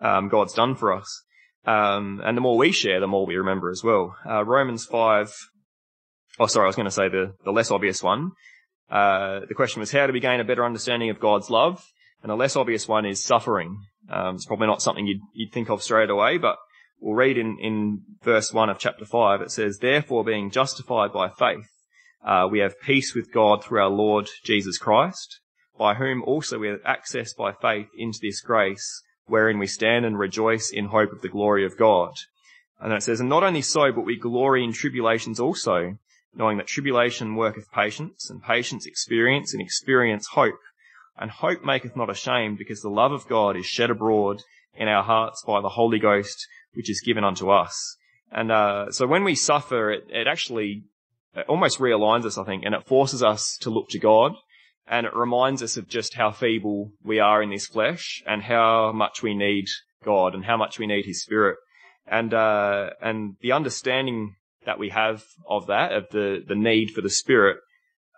um, 0.00 0.28
God's 0.28 0.52
done 0.52 0.74
for 0.74 0.92
us. 0.92 1.22
Um, 1.64 2.20
and 2.24 2.36
the 2.36 2.40
more 2.40 2.56
we 2.56 2.72
share, 2.72 3.00
the 3.00 3.06
more 3.06 3.26
we 3.26 3.36
remember 3.36 3.70
as 3.70 3.82
well. 3.82 4.16
Uh, 4.28 4.44
Romans 4.44 4.84
5, 4.84 5.32
oh 6.40 6.46
sorry, 6.46 6.64
I 6.64 6.68
was 6.68 6.76
going 6.76 6.86
to 6.86 6.90
say 6.90 7.08
the, 7.08 7.34
the 7.44 7.52
less 7.52 7.70
obvious 7.70 8.02
one. 8.02 8.32
Uh, 8.90 9.40
the 9.48 9.54
question 9.54 9.80
was 9.80 9.90
how 9.90 10.06
do 10.06 10.12
we 10.12 10.20
gain 10.20 10.40
a 10.40 10.44
better 10.44 10.64
understanding 10.64 11.10
of 11.10 11.20
God's 11.20 11.50
love? 11.50 11.84
And 12.22 12.30
the 12.30 12.36
less 12.36 12.56
obvious 12.56 12.88
one 12.88 13.04
is 13.04 13.22
suffering. 13.22 13.78
Um, 14.10 14.36
it's 14.36 14.46
probably 14.46 14.68
not 14.68 14.82
something 14.82 15.06
you'd, 15.06 15.20
you'd 15.34 15.52
think 15.52 15.70
of 15.70 15.82
straight 15.82 16.10
away, 16.10 16.38
but 16.38 16.56
we'll 17.00 17.14
read 17.14 17.38
in, 17.38 17.58
in 17.60 18.02
verse 18.22 18.52
1 18.52 18.68
of 18.68 18.78
chapter 18.78 19.04
5, 19.04 19.40
it 19.40 19.50
says, 19.50 19.78
Therefore, 19.78 20.24
being 20.24 20.50
justified 20.50 21.12
by 21.12 21.28
faith, 21.28 21.68
uh, 22.24 22.48
we 22.50 22.58
have 22.60 22.80
peace 22.80 23.14
with 23.14 23.32
God 23.32 23.62
through 23.62 23.80
our 23.80 23.90
Lord 23.90 24.28
Jesus 24.44 24.78
Christ, 24.78 25.40
by 25.78 25.94
whom 25.94 26.22
also 26.24 26.58
we 26.58 26.68
have 26.68 26.80
access 26.84 27.34
by 27.34 27.52
faith 27.52 27.88
into 27.96 28.18
this 28.20 28.40
grace, 28.40 29.02
wherein 29.26 29.58
we 29.58 29.66
stand 29.66 30.04
and 30.04 30.18
rejoice 30.18 30.70
in 30.70 30.86
hope 30.86 31.12
of 31.12 31.20
the 31.20 31.28
glory 31.28 31.64
of 31.64 31.78
God. 31.78 32.12
And 32.80 32.90
then 32.90 32.98
it 32.98 33.02
says, 33.02 33.20
And 33.20 33.28
not 33.28 33.42
only 33.42 33.62
so, 33.62 33.92
but 33.92 34.04
we 34.04 34.18
glory 34.18 34.64
in 34.64 34.72
tribulations 34.72 35.40
also, 35.40 35.98
knowing 36.34 36.58
that 36.58 36.66
tribulation 36.66 37.34
worketh 37.34 37.70
patience, 37.72 38.28
and 38.28 38.42
patience 38.42 38.86
experience, 38.86 39.52
and 39.52 39.62
experience 39.62 40.28
hope. 40.32 40.58
And 41.18 41.30
hope 41.30 41.64
maketh 41.64 41.96
not 41.96 42.10
ashamed, 42.10 42.58
because 42.58 42.82
the 42.82 42.90
love 42.90 43.12
of 43.12 43.28
God 43.28 43.56
is 43.56 43.66
shed 43.66 43.90
abroad 43.90 44.42
in 44.74 44.88
our 44.88 45.02
hearts 45.02 45.42
by 45.46 45.60
the 45.62 45.70
Holy 45.70 45.98
Ghost, 45.98 46.46
which 46.76 46.90
is 46.90 47.02
given 47.04 47.24
unto 47.24 47.50
us. 47.50 47.96
And 48.30 48.52
uh, 48.52 48.90
so 48.90 49.06
when 49.06 49.24
we 49.24 49.34
suffer, 49.34 49.90
it, 49.90 50.04
it 50.08 50.26
actually 50.26 50.84
it 51.34 51.46
almost 51.48 51.78
realigns 51.78 52.24
us, 52.24 52.38
I 52.38 52.44
think, 52.44 52.64
and 52.64 52.74
it 52.74 52.86
forces 52.86 53.22
us 53.22 53.58
to 53.60 53.70
look 53.70 53.88
to 53.90 53.98
God, 53.98 54.32
and 54.86 55.06
it 55.06 55.14
reminds 55.14 55.62
us 55.62 55.76
of 55.76 55.88
just 55.88 56.14
how 56.14 56.30
feeble 56.30 56.92
we 57.04 57.18
are 57.18 57.42
in 57.42 57.50
this 57.50 57.66
flesh, 57.66 58.22
and 58.26 58.42
how 58.42 58.92
much 58.92 59.22
we 59.22 59.34
need 59.34 59.66
God, 60.04 60.34
and 60.34 60.44
how 60.44 60.56
much 60.56 60.78
we 60.78 60.86
need 60.86 61.04
His 61.04 61.22
Spirit, 61.22 61.58
and 62.06 62.32
uh, 62.32 62.90
and 63.02 63.36
the 63.40 63.52
understanding 63.52 64.36
that 64.64 64.78
we 64.78 64.88
have 64.88 65.24
of 65.48 65.66
that, 65.66 65.92
of 65.92 66.08
the 66.10 66.42
the 66.46 66.54
need 66.54 66.90
for 66.90 67.02
the 67.02 67.10
Spirit, 67.10 67.58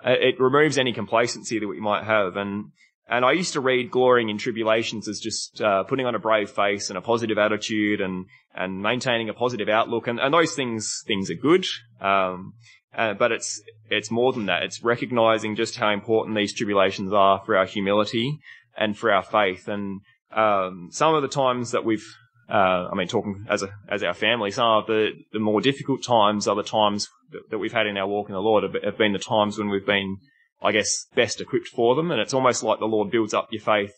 it 0.05 0.39
removes 0.39 0.79
any 0.79 0.93
complacency 0.93 1.59
that 1.59 1.69
we 1.69 1.81
might 1.81 2.05
have, 2.05 2.37
and 2.37 2.67
and 3.09 3.25
I 3.25 3.33
used 3.33 3.55
to 3.55 3.61
read 3.61 3.91
glorying 3.91 4.29
in 4.29 4.39
tribulations 4.39 5.09
as 5.09 5.19
just 5.19 5.61
uh, 5.61 5.85
putting 5.85 6.07
on 6.07 6.15
a 6.15 6.19
brave 6.19 6.51
face 6.51 6.91
and 6.91 6.99
a 6.99 7.03
positive 7.03 7.39
attitude 7.39 8.01
and 8.01 8.27
and 8.55 8.83
maintaining 8.83 9.29
a 9.29 9.35
positive 9.35 9.69
outlook, 9.69 10.09
and, 10.09 10.19
and 10.19 10.35
those 10.35 10.55
things 10.55 11.03
things 11.07 11.31
are 11.31 11.35
good. 11.35 11.65
Um, 12.01 12.55
uh, 12.97 13.15
but 13.15 13.33
it's 13.33 13.63
it's 13.91 14.11
more 14.11 14.33
than 14.33 14.47
that. 14.47 14.63
It's 14.63 14.83
recognizing 14.83 15.57
just 15.57 15.77
how 15.77 15.91
important 15.91 16.37
these 16.37 16.53
tribulations 16.53 17.13
are 17.13 17.43
for 17.45 17.57
our 17.57 17.67
humility 17.67 18.39
and 18.77 18.97
for 18.97 19.13
our 19.13 19.23
faith. 19.23 19.69
And 19.69 20.01
um, 20.33 20.89
some 20.91 21.15
of 21.15 21.23
the 21.23 21.29
times 21.29 21.71
that 21.71 21.85
we've, 21.85 22.07
uh, 22.51 22.89
I 22.91 22.95
mean, 22.95 23.09
talking 23.09 23.47
as 23.49 23.63
a 23.63 23.71
as 23.89 24.03
our 24.03 24.15
family, 24.15 24.51
some 24.51 24.67
of 24.67 24.87
the 24.87 25.13
the 25.33 25.39
more 25.39 25.61
difficult 25.61 26.03
times 26.03 26.47
are 26.47 26.57
the 26.57 26.63
times 26.63 27.09
that, 27.51 27.59
we've 27.59 27.73
had 27.73 27.87
in 27.87 27.97
our 27.97 28.07
walk 28.07 28.29
in 28.29 28.35
the 28.35 28.41
Lord 28.41 28.65
have 28.65 28.99
been 28.99 29.13
the 29.13 29.19
times 29.19 29.59
when 29.59 29.69
we've 29.69 29.87
been 29.87 30.19
I 30.63 30.73
guess, 30.73 31.07
best 31.15 31.41
equipped 31.41 31.69
for 31.69 31.95
them. 31.95 32.11
And 32.11 32.21
it's 32.21 32.35
almost 32.35 32.63
like 32.63 32.79
the 32.79 32.87
Lord 32.87 33.11
builds 33.11 33.35
up 33.35 33.49
your 33.51 33.63
faith, 33.63 33.95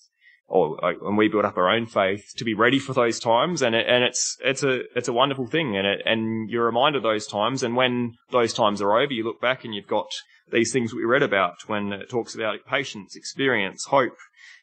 or 0.47 0.79
and 0.83 1.17
we 1.17 1.29
build 1.29 1.45
up 1.45 1.57
our 1.57 1.71
own 1.71 1.87
faith 1.87 2.33
to 2.37 2.45
be 2.45 2.55
ready 2.55 2.79
for 2.79 2.93
those 2.93 3.19
times. 3.19 3.63
And 3.63 3.75
it, 3.75 3.87
and 3.89 4.05
it's 4.05 4.37
it's 4.45 4.63
a 4.63 4.83
it's 4.97 5.09
a 5.09 5.13
wonderful 5.13 5.47
thing, 5.47 5.77
and 5.77 5.87
it 5.87 6.03
and 6.05 6.51
you're 6.51 6.67
reminded 6.67 7.03
those 7.03 7.27
times. 7.27 7.63
And 7.63 7.77
when 7.77 8.15
those 8.31 8.53
times 8.53 8.83
are 8.83 8.99
over, 9.01 9.13
you 9.13 9.25
look 9.25 9.41
back 9.41 9.65
and 9.65 9.75
you've 9.75 9.87
got 9.87 10.11
these 10.53 10.73
things 10.73 10.93
we 10.93 11.05
read 11.05 11.23
about 11.23 11.55
when 11.67 11.93
it 11.93 12.11
talks 12.11 12.35
about 12.35 12.67
patience, 12.67 13.17
experience, 13.17 13.85
hope, 13.85 14.17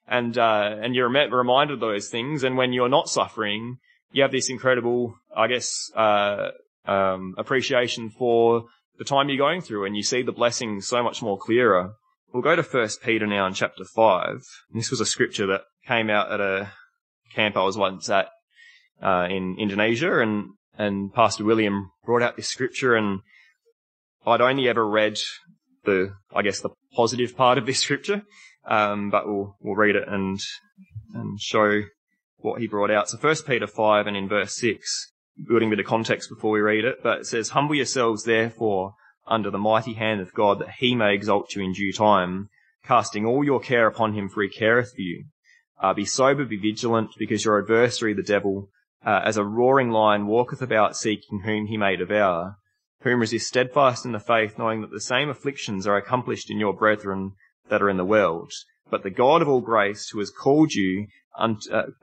and 0.08 0.38
uh, 0.38 0.76
and 0.82 0.94
you're 0.96 1.10
reminded 1.10 1.76
of 1.76 1.80
those 1.80 2.10
things. 2.10 2.44
And 2.44 2.58
when 2.58 2.74
you're 2.74 2.90
not 2.90 3.10
suffering, 3.10 3.78
you 4.12 4.22
have 4.22 4.32
this 4.32 4.50
incredible, 4.50 5.16
I 5.36 5.48
guess, 5.48 5.92
uh, 5.96 6.50
um, 6.86 7.36
appreciation 7.38 8.10
for 8.10 8.66
the 8.98 9.06
time 9.06 9.30
you're 9.30 9.38
going 9.38 9.62
through 9.62 9.86
and 9.86 9.96
you 9.96 10.04
see 10.04 10.22
the 10.22 10.32
blessings 10.32 10.88
so 10.88 11.04
much 11.04 11.22
more 11.22 11.38
clearer. 11.38 11.94
We'll 12.34 12.44
go 12.44 12.56
to 12.56 12.64
First 12.64 13.02
Peter 13.02 13.26
now 13.26 13.48
in 13.48 13.54
chapter 13.54 13.86
five. 13.96 14.42
This 14.74 14.92
was 14.92 15.00
a 15.00 15.06
scripture 15.06 15.48
that 15.48 15.62
came 15.88 16.10
out 16.10 16.32
at 16.32 16.42
a 16.42 16.72
camp 17.34 17.56
I 17.56 17.64
was 17.64 17.78
once 17.78 18.10
at 18.10 18.30
uh, 19.02 19.28
in 19.30 19.56
Indonesia, 19.60 20.20
and 20.20 20.50
and 20.78 21.14
Pastor 21.14 21.46
William 21.46 21.90
brought 22.06 22.22
out 22.22 22.36
this 22.36 22.50
scripture, 22.50 22.96
and 22.96 23.22
I'd 24.26 24.42
only 24.42 24.68
ever 24.68 24.88
read 24.88 25.18
the 25.86 26.14
I 26.36 26.42
guess 26.42 26.60
the 26.60 26.70
positive 26.94 27.36
part 27.36 27.58
of 27.58 27.66
this 27.66 27.80
scripture, 27.80 28.24
um, 28.68 29.10
but 29.10 29.26
we'll 29.26 29.56
we'll 29.62 29.76
read 29.76 29.96
it 29.96 30.08
and 30.08 30.40
and 31.14 31.40
show 31.40 31.84
what 32.38 32.60
he 32.60 32.68
brought 32.68 32.92
out. 32.92 33.10
So 33.10 33.18
First 33.18 33.48
Peter 33.48 33.68
five 33.68 34.06
and 34.06 34.18
in 34.18 34.28
verse 34.28 34.54
six 34.54 35.14
building 35.46 35.70
a 35.70 35.72
bit 35.72 35.80
of 35.80 35.86
context 35.86 36.30
before 36.30 36.52
we 36.52 36.60
read 36.60 36.86
it, 36.86 37.04
but 37.04 37.20
it 37.20 37.26
says, 37.26 37.50
Humble 37.50 37.76
yourselves 37.76 38.24
therefore 38.24 38.96
under 39.28 39.52
the 39.52 39.58
mighty 39.58 39.94
hand 39.94 40.22
of 40.22 40.34
God 40.34 40.60
that 40.60 40.76
he 40.80 40.96
may 40.96 41.14
exalt 41.14 41.56
you 41.56 41.64
in 41.64 41.74
due 41.74 41.92
time, 41.92 42.50
casting 42.84 43.26
all 43.26 43.44
your 43.44 43.60
care 43.60 43.88
upon 43.88 44.14
him 44.14 44.30
for 44.30 44.42
he 44.42 44.50
careth 44.50 44.94
for 44.96 45.02
you. 45.02 45.26
Uh, 45.82 45.94
be 45.94 46.06
sober, 46.06 46.46
be 46.46 46.58
vigilant, 46.58 47.12
because 47.18 47.46
your 47.46 47.60
adversary, 47.60 48.14
the 48.14 48.24
devil, 48.24 48.70
uh, 49.06 49.22
as 49.24 49.38
a 49.38 49.44
roaring 49.44 49.92
lion 49.92 50.26
walketh 50.26 50.62
about 50.62 50.98
seeking 50.98 51.42
whom 51.42 51.68
he 51.68 51.78
may 51.78 51.96
devour, 51.96 52.58
whom 53.02 53.20
resist 53.20 53.48
steadfast 53.48 54.06
in 54.06 54.12
the 54.12 54.20
faith, 54.20 54.58
knowing 54.58 54.82
that 54.82 54.92
the 54.92 55.02
same 55.02 55.30
afflictions 55.30 55.86
are 55.86 55.98
accomplished 55.98 56.50
in 56.50 56.58
your 56.58 56.74
brethren 56.74 57.34
that 57.70 57.82
are 57.82 57.90
in 57.90 57.98
the 57.98 58.06
world. 58.06 58.52
But 58.90 59.04
the 59.04 59.10
God 59.10 59.42
of 59.42 59.50
all 59.50 59.62
grace, 59.62 60.10
who 60.10 60.20
has 60.20 60.30
called 60.32 60.74
you 60.74 61.08
uh, 61.38 61.54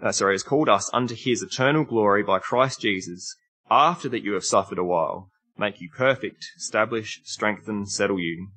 uh, 0.03 0.13
sorry, 0.13 0.35
has 0.35 0.43
called 0.43 0.69
us 0.69 0.91
unto 0.93 1.15
his 1.15 1.43
eternal 1.43 1.85
glory 1.85 2.23
by 2.23 2.39
Christ 2.39 2.81
Jesus, 2.81 3.37
after 3.71 4.09
that 4.09 4.23
you 4.23 4.35
have 4.35 4.45
suffered 4.45 4.79
a 4.79 4.85
while, 4.85 5.31
make 5.59 5.81
you 5.81 5.91
perfect, 5.91 6.47
establish, 6.57 7.21
strengthen, 7.25 7.87
settle 7.87 8.21
you. 8.21 8.49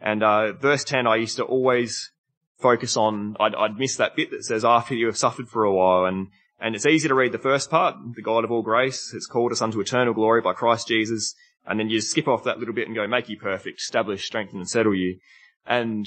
And 0.00 0.22
uh, 0.22 0.52
verse 0.52 0.84
10, 0.84 1.06
I 1.06 1.16
used 1.16 1.36
to 1.36 1.44
always 1.44 2.10
focus 2.58 2.96
on, 2.96 3.36
I'd, 3.38 3.54
I'd 3.54 3.78
miss 3.78 3.96
that 3.96 4.16
bit 4.16 4.30
that 4.30 4.44
says, 4.44 4.64
after 4.64 4.94
you 4.94 5.06
have 5.06 5.16
suffered 5.16 5.48
for 5.48 5.64
a 5.64 5.72
while. 5.72 6.06
And, 6.06 6.28
and 6.60 6.74
it's 6.74 6.86
easy 6.86 7.08
to 7.08 7.14
read 7.14 7.32
the 7.32 7.38
first 7.38 7.70
part, 7.70 7.94
the 8.14 8.22
God 8.22 8.44
of 8.44 8.50
all 8.50 8.62
grace 8.62 9.10
has 9.12 9.26
called 9.26 9.52
us 9.52 9.62
unto 9.62 9.80
eternal 9.80 10.14
glory 10.14 10.40
by 10.40 10.52
Christ 10.52 10.88
Jesus. 10.88 11.34
And 11.66 11.78
then 11.78 11.90
you 11.90 12.00
skip 12.00 12.28
off 12.28 12.44
that 12.44 12.58
little 12.58 12.74
bit 12.74 12.86
and 12.86 12.96
go, 12.96 13.06
make 13.06 13.28
you 13.28 13.38
perfect, 13.38 13.80
establish, 13.80 14.26
strengthen, 14.26 14.58
and 14.58 14.68
settle 14.68 14.94
you. 14.94 15.18
And 15.66 16.06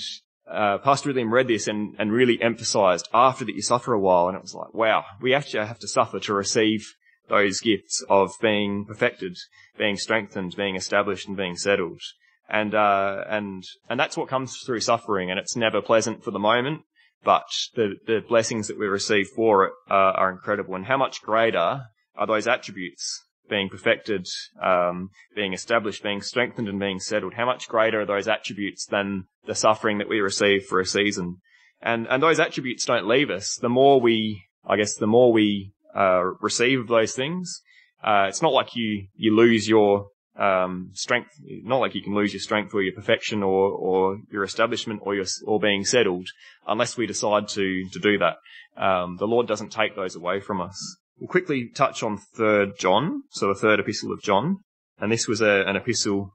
uh, 0.49 0.77
Pastor 0.79 1.09
William 1.09 1.33
read 1.33 1.47
this 1.47 1.67
and, 1.67 1.95
and 1.99 2.11
really 2.11 2.41
emphasized 2.41 3.07
after 3.13 3.45
that 3.45 3.55
you 3.55 3.61
suffer 3.61 3.93
a 3.93 3.99
while, 3.99 4.27
and 4.27 4.37
it 4.37 4.41
was 4.41 4.53
like, 4.53 4.73
wow, 4.73 5.03
we 5.21 5.33
actually 5.33 5.65
have 5.65 5.79
to 5.79 5.87
suffer 5.87 6.19
to 6.19 6.33
receive 6.33 6.85
those 7.29 7.59
gifts 7.59 8.03
of 8.09 8.31
being 8.41 8.85
perfected, 8.85 9.35
being 9.77 9.97
strengthened, 9.97 10.55
being 10.55 10.75
established, 10.75 11.27
and 11.27 11.35
being 11.35 11.57
settled. 11.57 12.01
And 12.49 12.73
uh, 12.73 13.25
and 13.29 13.63
and 13.89 13.99
that's 13.99 14.15
what 14.15 14.29
comes 14.29 14.57
through 14.65 14.79
suffering, 14.79 15.29
and 15.29 15.39
it's 15.39 15.57
never 15.57 15.81
pleasant 15.81 16.23
for 16.23 16.31
the 16.31 16.39
moment, 16.39 16.83
but 17.23 17.43
the 17.75 17.95
the 18.05 18.21
blessings 18.27 18.67
that 18.69 18.79
we 18.79 18.87
receive 18.87 19.27
for 19.35 19.65
it 19.65 19.73
uh, 19.91 19.93
are 20.15 20.31
incredible. 20.31 20.75
And 20.75 20.85
how 20.85 20.97
much 20.97 21.21
greater 21.21 21.81
are 22.15 22.27
those 22.27 22.47
attributes 22.47 23.25
being 23.49 23.69
perfected, 23.69 24.27
um, 24.61 25.09
being 25.35 25.53
established, 25.53 26.03
being 26.03 26.21
strengthened, 26.21 26.67
and 26.67 26.79
being 26.79 26.99
settled? 26.99 27.33
How 27.33 27.45
much 27.45 27.67
greater 27.67 28.01
are 28.01 28.05
those 28.05 28.27
attributes 28.27 28.85
than 28.85 29.25
the 29.45 29.55
suffering 29.55 29.97
that 29.99 30.09
we 30.09 30.19
receive 30.19 30.65
for 30.65 30.79
a 30.79 30.85
season? 30.85 31.37
And 31.81 32.07
and 32.07 32.21
those 32.21 32.39
attributes 32.39 32.85
don't 32.85 33.07
leave 33.07 33.29
us. 33.29 33.55
The 33.55 33.69
more 33.69 33.99
we, 34.01 34.43
I 34.65 34.77
guess, 34.77 34.95
the 34.95 35.07
more 35.07 35.31
we 35.31 35.73
uh, 35.95 36.23
receive 36.41 36.87
those 36.87 37.13
things, 37.13 37.61
uh, 38.03 38.25
it's 38.27 38.41
not 38.41 38.53
like 38.53 38.75
you 38.75 39.07
you 39.15 39.35
lose 39.35 39.67
your 39.67 40.07
um, 40.37 40.91
strength. 40.93 41.31
Not 41.43 41.77
like 41.77 41.95
you 41.95 42.01
can 42.01 42.15
lose 42.15 42.33
your 42.33 42.39
strength 42.39 42.73
or 42.73 42.81
your 42.81 42.93
perfection 42.93 43.43
or 43.43 43.69
or 43.69 44.19
your 44.31 44.43
establishment 44.43 45.01
or 45.03 45.15
your 45.15 45.25
or 45.45 45.59
being 45.59 45.85
settled 45.85 46.29
unless 46.67 46.97
we 46.97 47.07
decide 47.07 47.47
to 47.49 47.89
to 47.89 47.99
do 47.99 48.17
that. 48.19 48.37
Um, 48.81 49.17
the 49.17 49.27
Lord 49.27 49.47
doesn't 49.47 49.71
take 49.71 49.95
those 49.95 50.15
away 50.15 50.39
from 50.39 50.61
us. 50.61 50.97
We'll 51.19 51.27
quickly 51.27 51.69
touch 51.69 52.03
on 52.03 52.17
Third 52.17 52.77
John, 52.77 53.23
so 53.31 53.47
the 53.47 53.59
third 53.59 53.79
epistle 53.79 54.11
of 54.11 54.21
John, 54.21 54.57
and 54.99 55.11
this 55.11 55.27
was 55.27 55.41
a, 55.41 55.63
an 55.65 55.75
epistle 55.75 56.31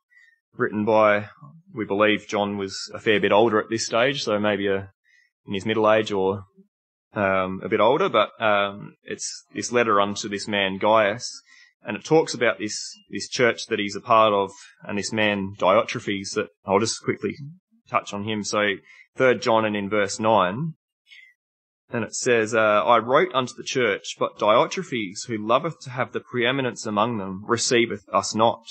written 0.57 0.85
by, 0.85 1.29
we 1.73 1.85
believe 1.85 2.27
John 2.29 2.59
was 2.59 2.91
a 2.93 2.99
fair 2.99 3.21
bit 3.21 3.33
older 3.33 3.61
at 3.61 3.71
this 3.71 3.87
stage, 3.87 4.25
so 4.25 4.39
maybe 4.41 4.67
a, 4.67 4.91
in 5.47 5.55
his 5.55 5.65
middle 5.65 5.91
age 5.91 6.11
or 6.11 6.45
um, 7.15 7.61
a 7.63 7.69
bit 7.69 7.81
older, 7.81 8.09
but 8.09 8.31
um, 8.41 8.95
it's 9.05 9.45
this 9.55 9.71
letter 9.71 10.01
unto 10.01 10.29
this 10.29 10.49
man 10.49 10.79
Gaius, 10.79 11.43
and 11.85 11.97
it 11.97 12.05
talks 12.05 12.35
about 12.35 12.59
this 12.59 12.97
this 13.11 13.29
church 13.29 13.67
that 13.67 13.79
he's 13.79 13.97
a 13.97 14.01
part 14.01 14.33
of, 14.33 14.51
and 14.83 14.99
this 14.99 15.13
man 15.13 15.55
Diotrephes. 15.59 16.35
That 16.35 16.49
I'll 16.65 16.79
just 16.79 17.03
quickly 17.03 17.37
touch 17.89 18.15
on 18.15 18.25
him. 18.25 18.45
So, 18.45 18.75
Third 19.17 19.43
John 19.43 19.65
and 19.65 19.77
in 19.77 19.91
verse 19.91 20.19
nine, 20.19 20.75
and 21.93 22.05
it 22.05 22.15
says, 22.15 22.55
uh, 22.55 22.59
I 22.59 22.99
wrote 22.99 23.35
unto 23.35 23.55
the 23.55 23.63
church, 23.63 24.17
but 24.19 24.39
Diotrephes, 24.39 25.27
who 25.27 25.37
loveth 25.37 25.81
to 25.81 25.91
have 25.91 26.13
the 26.13 26.21
preeminence 26.21 26.87
among 26.87 27.19
them, 27.19 27.45
receiveth 27.47 28.09
us 28.13 28.35
not. 28.35 28.65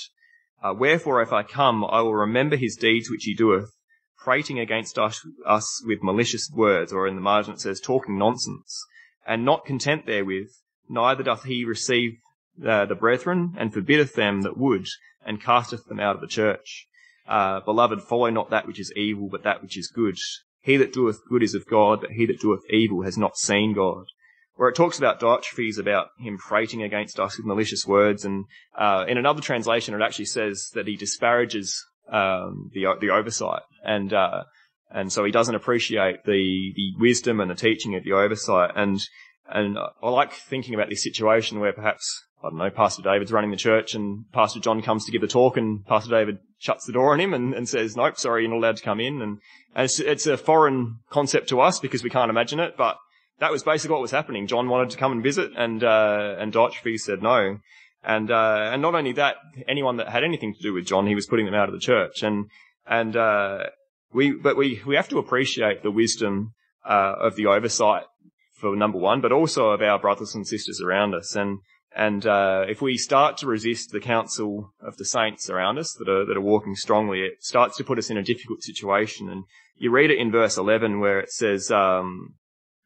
Uh, 0.62 0.74
wherefore, 0.76 1.22
if 1.22 1.32
I 1.32 1.42
come, 1.42 1.84
I 1.84 2.00
will 2.02 2.14
remember 2.14 2.56
his 2.56 2.76
deeds 2.76 3.10
which 3.10 3.24
he 3.24 3.34
doeth, 3.34 3.70
prating 4.18 4.58
against 4.58 4.98
us, 4.98 5.20
us 5.46 5.82
with 5.86 6.02
malicious 6.02 6.50
words, 6.54 6.92
or 6.92 7.06
in 7.06 7.14
the 7.14 7.20
margin 7.20 7.54
it 7.54 7.60
says, 7.60 7.80
talking 7.80 8.18
nonsense. 8.18 8.84
And 9.26 9.44
not 9.44 9.64
content 9.64 10.06
therewith, 10.06 10.50
neither 10.88 11.22
doth 11.22 11.44
he 11.44 11.64
receive 11.64 12.18
uh, 12.66 12.86
the 12.86 12.94
brethren, 12.94 13.54
and 13.58 13.72
forbiddeth 13.72 14.14
them 14.14 14.42
that 14.42 14.56
would, 14.56 14.86
and 15.24 15.42
casteth 15.42 15.86
them 15.86 16.00
out 16.00 16.14
of 16.14 16.20
the 16.20 16.26
church. 16.26 16.86
Uh, 17.26 17.60
beloved, 17.60 18.02
follow 18.02 18.30
not 18.30 18.50
that 18.50 18.66
which 18.66 18.80
is 18.80 18.92
evil, 18.96 19.28
but 19.30 19.44
that 19.44 19.62
which 19.62 19.78
is 19.78 19.88
good. 19.88 20.16
He 20.62 20.76
that 20.76 20.92
doeth 20.92 21.20
good 21.28 21.42
is 21.42 21.54
of 21.54 21.66
God, 21.66 22.00
but 22.00 22.12
he 22.12 22.24
that 22.26 22.40
doeth 22.40 22.62
evil 22.70 23.02
has 23.02 23.18
not 23.18 23.36
seen 23.36 23.74
God. 23.74 24.06
Where 24.54 24.68
it 24.68 24.76
talks 24.76 24.98
about 24.98 25.18
Diotrephes, 25.18 25.78
about 25.78 26.08
him 26.18 26.38
prating 26.38 26.82
against 26.82 27.18
us 27.18 27.36
with 27.36 27.46
malicious 27.46 27.86
words, 27.86 28.24
and 28.24 28.44
uh, 28.76 29.04
in 29.08 29.18
another 29.18 29.40
translation 29.40 29.94
it 29.94 30.02
actually 30.02 30.26
says 30.26 30.70
that 30.74 30.86
he 30.86 30.96
disparages 30.96 31.84
um, 32.08 32.70
the 32.72 32.86
the 33.00 33.10
oversight, 33.10 33.62
and 33.82 34.12
uh, 34.12 34.44
and 34.90 35.12
so 35.12 35.24
he 35.24 35.32
doesn't 35.32 35.54
appreciate 35.54 36.24
the 36.24 36.72
the 36.76 36.92
wisdom 36.98 37.40
and 37.40 37.50
the 37.50 37.56
teaching 37.56 37.96
of 37.96 38.04
the 38.04 38.12
oversight, 38.12 38.70
and 38.76 39.00
and 39.48 39.78
I 39.78 40.10
like 40.10 40.32
thinking 40.32 40.74
about 40.74 40.90
this 40.90 41.02
situation 41.02 41.58
where 41.58 41.72
perhaps 41.72 42.24
I 42.42 42.48
don't 42.48 42.58
know, 42.58 42.70
Pastor 42.70 43.02
David's 43.02 43.30
running 43.30 43.52
the 43.52 43.56
church 43.56 43.94
and 43.94 44.24
Pastor 44.32 44.58
John 44.58 44.82
comes 44.82 45.04
to 45.04 45.12
give 45.12 45.20
the 45.20 45.28
talk 45.28 45.56
and 45.56 45.86
Pastor 45.86 46.10
David 46.10 46.38
shuts 46.58 46.84
the 46.84 46.92
door 46.92 47.12
on 47.12 47.20
him 47.20 47.34
and, 47.34 47.54
and 47.54 47.68
says, 47.68 47.96
nope, 47.96 48.18
sorry, 48.18 48.42
you're 48.42 48.50
not 48.50 48.58
allowed 48.58 48.76
to 48.78 48.82
come 48.82 48.98
in. 48.98 49.22
And, 49.22 49.38
and 49.76 49.84
it's, 49.84 50.00
it's, 50.00 50.26
a 50.26 50.36
foreign 50.36 50.98
concept 51.08 51.50
to 51.50 51.60
us 51.60 51.78
because 51.78 52.02
we 52.02 52.10
can't 52.10 52.30
imagine 52.30 52.58
it, 52.58 52.76
but 52.76 52.96
that 53.38 53.52
was 53.52 53.62
basically 53.62 53.92
what 53.92 54.02
was 54.02 54.10
happening. 54.10 54.48
John 54.48 54.68
wanted 54.68 54.90
to 54.90 54.96
come 54.96 55.12
and 55.12 55.22
visit 55.22 55.52
and, 55.56 55.84
uh, 55.84 56.34
and 56.38 56.52
Diotrephes 56.52 57.00
said 57.00 57.22
no. 57.22 57.58
And, 58.02 58.30
uh, 58.32 58.70
and 58.72 58.82
not 58.82 58.96
only 58.96 59.12
that, 59.12 59.36
anyone 59.68 59.98
that 59.98 60.08
had 60.08 60.24
anything 60.24 60.52
to 60.54 60.62
do 60.62 60.74
with 60.74 60.84
John, 60.84 61.06
he 61.06 61.14
was 61.14 61.26
putting 61.26 61.46
them 61.46 61.54
out 61.54 61.68
of 61.68 61.74
the 61.74 61.80
church. 61.80 62.24
And, 62.24 62.46
and, 62.86 63.16
uh, 63.16 63.66
we, 64.12 64.32
but 64.32 64.56
we, 64.56 64.82
we 64.84 64.96
have 64.96 65.08
to 65.10 65.18
appreciate 65.18 65.84
the 65.84 65.92
wisdom, 65.92 66.54
uh, 66.84 67.14
of 67.20 67.36
the 67.36 67.46
oversight 67.46 68.02
for 68.56 68.74
number 68.74 68.98
one, 68.98 69.20
but 69.20 69.30
also 69.30 69.68
of 69.68 69.80
our 69.80 70.00
brothers 70.00 70.34
and 70.34 70.44
sisters 70.44 70.80
around 70.80 71.14
us. 71.14 71.36
And, 71.36 71.60
and 71.94 72.26
uh, 72.26 72.64
if 72.68 72.80
we 72.80 72.96
start 72.96 73.36
to 73.38 73.46
resist 73.46 73.90
the 73.90 74.00
counsel 74.00 74.72
of 74.80 74.96
the 74.96 75.04
saints 75.04 75.50
around 75.50 75.78
us 75.78 75.94
that 75.98 76.08
are 76.08 76.24
that 76.24 76.36
are 76.36 76.40
walking 76.40 76.74
strongly, 76.74 77.20
it 77.20 77.44
starts 77.44 77.76
to 77.76 77.84
put 77.84 77.98
us 77.98 78.10
in 78.10 78.16
a 78.16 78.22
difficult 78.22 78.62
situation. 78.62 79.28
And 79.28 79.44
you 79.76 79.90
read 79.90 80.10
it 80.10 80.18
in 80.18 80.30
verse 80.30 80.56
eleven 80.56 81.00
where 81.00 81.20
it 81.20 81.30
says, 81.30 81.70
um, 81.70 82.34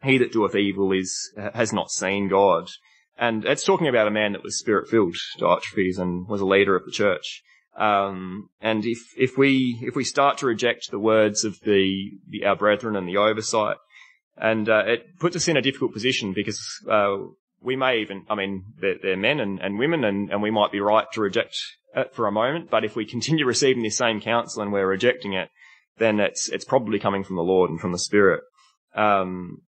"He 0.02 0.18
that 0.18 0.32
doeth 0.32 0.56
evil 0.56 0.92
is 0.92 1.32
has 1.54 1.72
not 1.72 1.90
seen 1.90 2.28
God," 2.28 2.68
and 3.16 3.44
it's 3.44 3.64
talking 3.64 3.88
about 3.88 4.08
a 4.08 4.10
man 4.10 4.32
that 4.32 4.42
was 4.42 4.58
spirit 4.58 4.88
filled, 4.88 5.16
Diotrephes, 5.38 5.98
and 5.98 6.28
was 6.28 6.40
a 6.40 6.46
leader 6.46 6.76
of 6.76 6.84
the 6.84 6.92
church. 6.92 7.42
Um, 7.76 8.48
and 8.60 8.84
if 8.86 8.98
if 9.16 9.36
we 9.36 9.78
if 9.82 9.94
we 9.94 10.04
start 10.04 10.38
to 10.38 10.46
reject 10.46 10.90
the 10.90 10.98
words 10.98 11.44
of 11.44 11.60
the, 11.60 12.12
the 12.28 12.44
our 12.44 12.56
brethren 12.56 12.96
and 12.96 13.06
the 13.06 13.18
oversight, 13.18 13.76
and 14.36 14.68
uh, 14.68 14.84
it 14.86 15.18
puts 15.18 15.36
us 15.36 15.48
in 15.48 15.56
a 15.56 15.62
difficult 15.62 15.92
position 15.92 16.32
because 16.34 16.60
uh, 16.90 17.16
we 17.66 17.76
may 17.76 17.98
even, 17.98 18.24
I 18.30 18.36
mean, 18.36 18.64
they're, 18.80 18.96
they're 19.02 19.16
men 19.16 19.40
and, 19.40 19.60
and 19.60 19.78
women, 19.78 20.04
and, 20.04 20.30
and 20.30 20.40
we 20.40 20.52
might 20.52 20.70
be 20.70 20.80
right 20.80 21.06
to 21.12 21.20
reject 21.20 21.58
it 21.96 22.14
for 22.14 22.28
a 22.28 22.32
moment. 22.32 22.70
But 22.70 22.84
if 22.84 22.94
we 22.94 23.04
continue 23.04 23.44
receiving 23.54 23.82
this 23.82 23.98
same 23.98 24.20
counsel 24.20 24.62
and 24.62 24.72
we're 24.72 24.86
rejecting 24.86 25.32
it, 25.32 25.50
then 25.98 26.20
it's 26.20 26.48
it's 26.48 26.64
probably 26.64 26.98
coming 26.98 27.24
from 27.24 27.36
the 27.36 27.42
Lord 27.42 27.70
and 27.70 27.80
from 27.80 27.92
the 27.92 27.98
Spirit. 27.98 28.42
Um, 28.94 29.62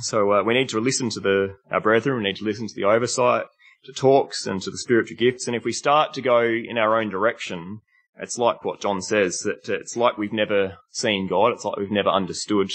so 0.00 0.32
uh, 0.32 0.42
we 0.42 0.54
need 0.54 0.70
to 0.70 0.80
listen 0.80 1.08
to 1.10 1.20
the 1.20 1.56
our 1.70 1.80
brethren. 1.80 2.16
We 2.16 2.24
need 2.24 2.36
to 2.36 2.44
listen 2.44 2.66
to 2.66 2.74
the 2.74 2.84
oversight, 2.84 3.44
to 3.84 3.92
talks, 3.92 4.46
and 4.46 4.60
to 4.62 4.70
the 4.70 4.78
spiritual 4.78 5.16
gifts. 5.16 5.46
And 5.46 5.54
if 5.54 5.64
we 5.64 5.72
start 5.72 6.14
to 6.14 6.22
go 6.22 6.42
in 6.42 6.78
our 6.78 7.00
own 7.00 7.10
direction, 7.10 7.80
it's 8.18 8.38
like 8.38 8.64
what 8.64 8.80
John 8.80 9.02
says 9.02 9.40
that 9.40 9.68
it's 9.68 9.96
like 9.96 10.18
we've 10.18 10.32
never 10.32 10.78
seen 10.90 11.28
God. 11.28 11.52
It's 11.52 11.64
like 11.64 11.76
we've 11.76 11.90
never 11.90 12.08
understood 12.08 12.70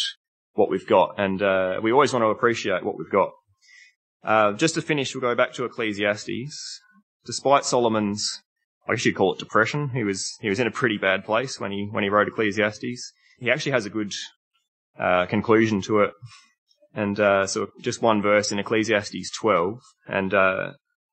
what 0.53 0.69
we've 0.69 0.87
got, 0.87 1.15
and 1.17 1.41
uh, 1.41 1.79
we 1.81 1.91
always 1.91 2.13
want 2.13 2.23
to 2.23 2.29
appreciate 2.29 2.85
what 2.85 2.97
we've 2.97 3.11
got. 3.11 3.31
Uh, 4.25 4.53
just 4.53 4.73
to 4.73 4.81
finish, 4.81 5.13
we'll 5.13 5.21
go 5.21 5.35
back 5.35 5.53
to 5.53 5.65
Ecclesiastes. 5.65 6.81
Despite 7.25 7.63
Solomon's, 7.63 8.41
I 8.87 8.93
guess 8.93 9.05
you'd 9.05 9.15
call 9.15 9.33
it 9.33 9.39
depression, 9.39 9.89
he 9.89 10.03
was 10.03 10.35
he 10.41 10.49
was 10.49 10.59
in 10.59 10.67
a 10.67 10.71
pretty 10.71 10.97
bad 10.97 11.23
place 11.25 11.59
when 11.59 11.71
he 11.71 11.87
when 11.91 12.03
he 12.03 12.09
wrote 12.09 12.27
Ecclesiastes. 12.27 13.13
He 13.39 13.51
actually 13.51 13.73
has 13.73 13.85
a 13.85 13.91
good 13.91 14.13
uh, 14.99 15.27
conclusion 15.27 15.81
to 15.83 15.99
it, 16.01 16.11
and 16.93 17.19
uh, 17.19 17.45
so 17.45 17.67
just 17.81 18.01
one 18.01 18.21
verse 18.21 18.51
in 18.51 18.59
Ecclesiastes 18.59 19.31
12, 19.39 19.79
and 20.07 20.33
uh, 20.33 20.71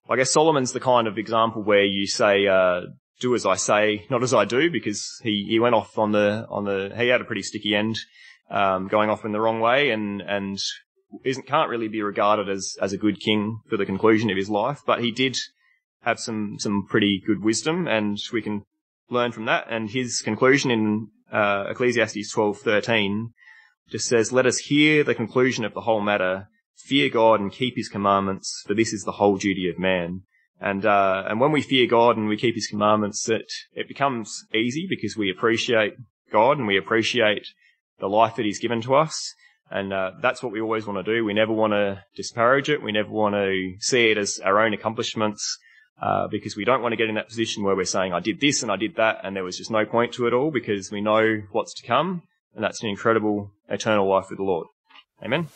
I 0.08 0.16
guess 0.16 0.30
Solomon's 0.30 0.72
the 0.72 0.80
kind 0.80 1.06
of 1.06 1.18
example 1.18 1.62
where 1.62 1.84
you 1.84 2.06
say, 2.06 2.46
uh, 2.46 2.82
"Do 3.20 3.34
as 3.34 3.44
I 3.44 3.56
say, 3.56 4.06
not 4.08 4.22
as 4.22 4.32
I 4.32 4.46
do," 4.46 4.70
because 4.70 5.06
he 5.22 5.46
he 5.48 5.58
went 5.58 5.74
off 5.74 5.98
on 5.98 6.12
the 6.12 6.46
on 6.48 6.64
the 6.64 6.94
he 6.96 7.08
had 7.08 7.20
a 7.20 7.24
pretty 7.24 7.42
sticky 7.42 7.74
end. 7.74 7.98
Um, 8.50 8.88
going 8.88 9.08
off 9.08 9.24
in 9.24 9.32
the 9.32 9.40
wrong 9.40 9.60
way 9.60 9.92
and, 9.92 10.20
and 10.20 10.58
isn't 11.24 11.46
can't 11.46 11.70
really 11.70 11.88
be 11.88 12.02
regarded 12.02 12.48
as 12.48 12.76
as 12.80 12.92
a 12.92 12.98
good 12.98 13.20
king 13.20 13.60
for 13.68 13.76
the 13.76 13.86
conclusion 13.86 14.30
of 14.30 14.36
his 14.36 14.50
life, 14.50 14.80
but 14.86 15.00
he 15.00 15.10
did 15.10 15.36
have 16.02 16.18
some 16.18 16.58
some 16.58 16.86
pretty 16.88 17.22
good 17.26 17.42
wisdom, 17.42 17.86
and 17.86 18.18
we 18.32 18.42
can 18.42 18.64
learn 19.10 19.32
from 19.32 19.44
that. 19.46 19.66
And 19.70 19.90
his 19.90 20.20
conclusion 20.20 20.70
in 20.70 21.08
uh, 21.32 21.66
Ecclesiastes 21.70 22.32
twelve 22.32 22.58
thirteen 22.58 23.32
just 23.90 24.06
says, 24.06 24.32
"Let 24.32 24.46
us 24.46 24.58
hear 24.58 25.04
the 25.04 25.14
conclusion 25.14 25.64
of 25.64 25.74
the 25.74 25.82
whole 25.82 26.00
matter: 26.00 26.48
fear 26.76 27.08
God 27.08 27.40
and 27.40 27.52
keep 27.52 27.76
His 27.76 27.88
commandments, 27.88 28.62
for 28.66 28.74
this 28.74 28.92
is 28.92 29.04
the 29.04 29.12
whole 29.12 29.36
duty 29.36 29.68
of 29.68 29.78
man." 29.78 30.22
And 30.60 30.86
uh, 30.86 31.24
and 31.26 31.40
when 31.40 31.52
we 31.52 31.62
fear 31.62 31.86
God 31.86 32.16
and 32.16 32.28
we 32.28 32.36
keep 32.36 32.54
His 32.54 32.68
commandments, 32.68 33.28
it 33.28 33.52
it 33.74 33.88
becomes 33.88 34.44
easy 34.54 34.86
because 34.88 35.16
we 35.16 35.30
appreciate 35.30 35.94
God 36.30 36.58
and 36.58 36.66
we 36.66 36.78
appreciate 36.78 37.46
the 37.98 38.08
life 38.08 38.36
that 38.36 38.44
He's 38.44 38.60
given 38.60 38.80
to 38.82 38.94
us. 38.94 39.34
And 39.72 39.90
uh, 39.90 40.12
that's 40.20 40.42
what 40.42 40.52
we 40.52 40.60
always 40.60 40.86
want 40.86 41.04
to 41.04 41.14
do. 41.14 41.24
We 41.24 41.32
never 41.32 41.52
want 41.52 41.72
to 41.72 42.04
disparage 42.14 42.68
it. 42.68 42.82
We 42.82 42.92
never 42.92 43.08
want 43.08 43.34
to 43.34 43.74
see 43.80 44.10
it 44.10 44.18
as 44.18 44.38
our 44.44 44.60
own 44.60 44.74
accomplishments 44.74 45.58
uh, 46.00 46.28
because 46.28 46.56
we 46.56 46.66
don't 46.66 46.82
want 46.82 46.92
to 46.92 46.96
get 46.96 47.08
in 47.08 47.14
that 47.14 47.28
position 47.28 47.62
where 47.62 47.74
we're 47.74 47.84
saying, 47.84 48.12
I 48.12 48.20
did 48.20 48.38
this 48.38 48.62
and 48.62 48.70
I 48.70 48.76
did 48.76 48.96
that, 48.96 49.20
and 49.24 49.34
there 49.34 49.44
was 49.44 49.56
just 49.56 49.70
no 49.70 49.86
point 49.86 50.12
to 50.14 50.26
it 50.26 50.34
all 50.34 50.50
because 50.50 50.90
we 50.90 51.00
know 51.00 51.42
what's 51.52 51.72
to 51.74 51.86
come, 51.86 52.22
and 52.54 52.62
that's 52.62 52.82
an 52.82 52.90
incredible 52.90 53.52
eternal 53.68 54.08
life 54.10 54.26
with 54.28 54.38
the 54.38 54.44
Lord. 54.44 54.66
Amen. 55.24 55.48